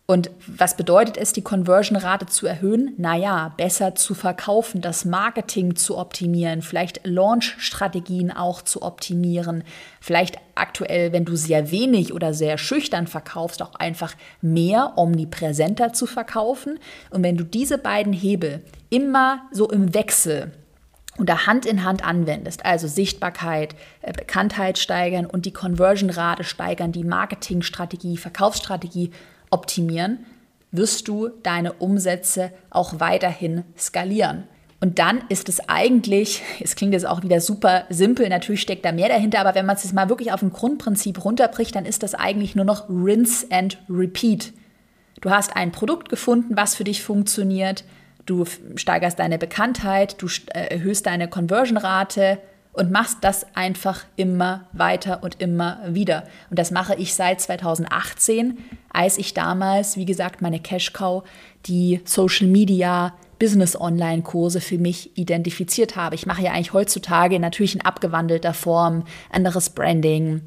Und 0.09 0.31
was 0.47 0.77
bedeutet 0.77 1.17
es, 1.17 1.33
die 1.33 1.43
Conversion-Rate 1.43 2.27
zu 2.27 2.47
erhöhen? 2.47 2.95
Naja, 2.97 3.53
besser 3.57 3.97
zu 3.97 4.15
verkaufen, 4.15 4.81
das 4.81 5.05
Marketing 5.05 5.75
zu 5.75 5.99
optimieren, 5.99 6.63
vielleicht 6.63 7.05
Launch-Strategien 7.05 8.31
auch 8.31 8.63
zu 8.63 8.83
optimieren, 8.83 9.65
vielleicht 10.01 10.39
aktuell, 10.55 11.11
wenn 11.11 11.25
du 11.25 11.35
sehr 11.35 11.73
wenig 11.73 12.13
oder 12.13 12.35
sehr 12.35 12.57
schüchtern 12.57 13.09
verkaufst, 13.09 13.61
auch 13.63 13.75
einfach 13.75 14.15
mehr 14.41 14.93
omnipräsenter 14.95 15.93
zu 15.93 16.07
verkaufen. 16.07 16.79
Und 17.11 17.25
wenn 17.25 17.37
du 17.37 17.43
diese 17.43 17.77
beiden 17.77 18.13
Hebel 18.13 18.63
immer 18.91 19.43
so 19.51 19.69
im 19.69 19.93
Wechsel 19.93 20.53
oder 21.19 21.49
Hand 21.49 21.67
in 21.67 21.83
Hand 21.83 22.07
anwendest, 22.07 22.65
also 22.65 22.87
Sichtbarkeit, 22.87 23.75
äh, 24.03 24.13
Bekanntheit 24.13 24.79
steigern 24.79 25.27
und 25.27 25.47
die 25.47 25.53
Conversion-Rate 25.53 26.45
steigern, 26.45 26.93
die 26.93 27.03
Marketingstrategie, 27.03 28.19
Verkaufsstrategie 28.19 29.11
optimieren, 29.51 30.27
wirst 30.73 31.09
du 31.09 31.29
deine 31.43 31.73
Umsätze 31.75 32.53
auch 32.71 33.01
weiterhin 33.01 33.65
skalieren. 33.79 34.45
Und 34.81 34.99
dann 34.99 35.23
ist 35.31 35.49
es 35.49 35.69
eigentlich, 35.69 36.43
es 36.61 36.77
klingt 36.77 36.93
jetzt 36.93 37.07
auch 37.07 37.23
wieder 37.23 37.41
super 37.41 37.85
simpel, 37.89 38.29
natürlich 38.29 38.61
steckt 38.61 38.85
da 38.85 38.93
mehr 38.93 39.09
dahinter, 39.09 39.41
aber 39.41 39.55
wenn 39.55 39.65
man 39.65 39.77
es 39.77 39.85
jetzt 39.85 39.95
mal 39.95 40.09
wirklich 40.09 40.33
auf 40.33 40.43
ein 40.43 40.53
Grundprinzip 40.53 41.25
runterbricht, 41.25 41.75
dann 41.75 41.87
ist 41.87 42.03
das 42.03 42.15
eigentlich 42.15 42.55
nur 42.55 42.67
noch 42.67 42.89
Rinse 42.89 43.47
and 43.51 43.79
Repeat. 43.89 44.53
Du 45.23 45.31
hast 45.31 45.57
ein 45.57 45.73
Produkt 45.73 46.11
gefunden, 46.11 46.57
was 46.57 46.75
für 46.75 46.85
dich 46.85 47.03
funktioniert, 47.03 47.85
du 48.27 48.45
steigerst 48.75 49.19
deine 49.19 49.39
Bekanntheit, 49.39 50.21
du 50.21 50.27
äh, 50.53 50.75
erhöhst 50.75 51.07
deine 51.07 51.29
Conversion-Rate, 51.29 52.39
und 52.77 52.91
machst 52.91 53.19
das 53.23 53.47
einfach 53.57 54.05
immer 54.17 54.67
weiter 54.73 55.23
und 55.23 55.41
immer 55.41 55.81
wieder. 55.89 56.25
Und 56.51 56.59
das 56.59 56.71
mache 56.71 56.95
ich 56.95 57.15
seit 57.15 57.41
2018, 57.41 58.59
als 58.93 59.17
ich 59.17 59.33
damals, 59.33 59.97
wie 59.97 60.05
gesagt, 60.05 60.43
meine 60.43 60.61
Cash 60.61 60.93
Cow, 60.93 61.25
die 61.65 62.01
Social 62.05 62.47
Media 62.47 63.15
Business 63.39 63.81
Online 63.81 64.23
Kurse 64.23 64.61
für 64.61 64.77
mich 64.77 65.17
identifiziert 65.17 65.97
habe. 65.97 66.15
Ich 66.15 66.27
mache 66.27 66.43
ja 66.43 66.53
eigentlich 66.53 66.75
heutzutage 66.75 67.41
natürlich 67.41 67.75
in 67.75 67.81
abgewandelter 67.81 68.53
Form 68.53 69.05
anderes 69.31 69.71
Branding. 69.71 70.43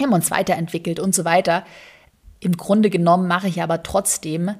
Haben 0.00 0.12
uns 0.12 0.30
weiterentwickelt 0.30 1.00
und 1.00 1.16
so 1.16 1.24
weiter. 1.24 1.64
Im 2.38 2.56
Grunde 2.56 2.90
genommen 2.90 3.26
mache 3.26 3.48
ich 3.48 3.60
aber 3.60 3.82
trotzdem 3.82 4.54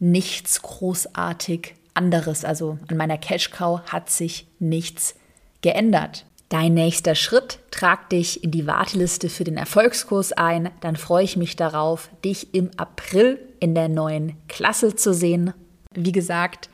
nichts 0.00 0.62
großartig 0.62 1.74
anderes. 1.94 2.44
Also 2.44 2.78
an 2.88 2.96
meiner 2.96 3.18
Cash 3.18 3.52
Cow 3.52 3.80
hat 3.86 4.10
sich 4.10 4.48
nichts 4.58 5.14
geändert. 5.62 6.24
Dein 6.48 6.72
nächster 6.72 7.14
Schritt, 7.14 7.58
trag 7.70 8.08
dich 8.08 8.42
in 8.42 8.50
die 8.50 8.66
Warteliste 8.66 9.28
für 9.28 9.44
den 9.44 9.58
Erfolgskurs 9.58 10.32
ein. 10.32 10.70
Dann 10.80 10.96
freue 10.96 11.24
ich 11.24 11.36
mich 11.36 11.56
darauf, 11.56 12.08
dich 12.24 12.54
im 12.54 12.70
April 12.78 13.38
in 13.60 13.74
der 13.74 13.90
neuen 13.90 14.34
Klasse 14.48 14.96
zu 14.96 15.12
sehen. 15.12 15.52
Wie 15.94 16.12
gesagt, 16.12 16.70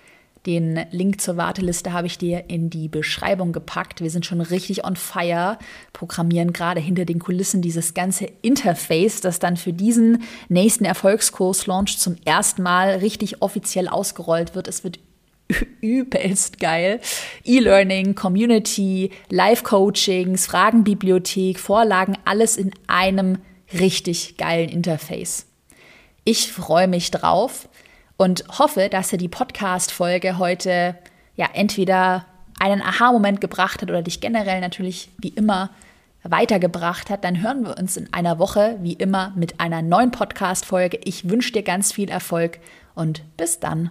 den 0.47 0.85
Link 0.91 1.23
zur 1.23 1.39
Warteliste 1.39 1.93
habe 1.93 2.07
ich 2.07 2.19
dir 2.19 2.45
in 2.49 2.69
die 2.69 2.89
Beschreibung 2.89 3.53
gepackt. 3.53 4.03
Wir 4.03 4.11
sind 4.11 4.27
schon 4.27 4.43
richtig 4.43 4.85
on 4.85 4.95
fire, 4.95 5.59
programmieren 5.93 6.53
gerade 6.53 6.81
hinter 6.81 7.07
den 7.07 7.19
Kulissen 7.19 7.63
dieses 7.63 7.95
ganze 7.95 8.27
Interface, 8.43 9.23
das 9.23 9.39
dann 9.39 9.57
für 9.57 9.73
diesen 9.73 10.23
nächsten 10.49 10.85
Erfolgskurs-Launch 10.85 11.99
zum 11.99 12.17
ersten 12.27 12.63
Mal 12.63 12.97
richtig 12.97 13.41
offiziell 13.41 13.89
ausgerollt 13.89 14.55
wird. 14.55 14.69
Es 14.69 14.85
wird 14.85 14.99
übelst 15.81 16.61
geil. 16.61 17.01
E-Learning, 17.45 18.15
Community, 18.15 19.11
Live-Coachings, 19.31 20.47
Fragenbibliothek, 20.47 21.59
Vorlagen, 21.59 22.17
alles 22.25 22.57
in 22.57 22.73
einem 22.87 23.39
richtig 23.73 24.37
geilen 24.37 24.69
Interface. 24.69 25.47
Ich 26.25 26.53
freue 26.53 26.89
mich 26.89 27.11
drauf 27.11 27.69
und 28.17 28.45
hoffe, 28.59 28.89
dass 28.89 29.09
dir 29.09 29.19
die 29.19 29.29
Podcast-Folge 29.29 30.39
heute 30.39 30.97
ja 31.37 31.49
entweder 31.53 32.27
einen 32.59 32.83
Aha-Moment 32.83 33.41
gebracht 33.41 33.83
hat 33.83 33.91
oder 33.91 34.03
dich 34.03 34.21
generell 34.21 34.61
natürlich 34.61 35.11
wie 35.19 35.29
immer 35.29 35.71
weitergebracht 36.23 37.11
hat, 37.11 37.25
dann 37.25 37.43
hören 37.43 37.67
wir 37.67 37.77
uns 37.77 37.97
in 37.97 38.11
einer 38.13 38.39
Woche 38.39 38.79
wie 38.81 38.95
immer 38.95 39.33
mit 39.37 39.61
einer 39.61 39.83
neuen 39.83 40.11
Podcast-Folge. 40.11 40.99
Ich 41.05 41.29
wünsche 41.29 41.53
dir 41.53 41.63
ganz 41.63 41.93
viel 41.93 42.09
Erfolg 42.09 42.61
und 42.95 43.23
bis 43.37 43.61
dann. 43.61 43.91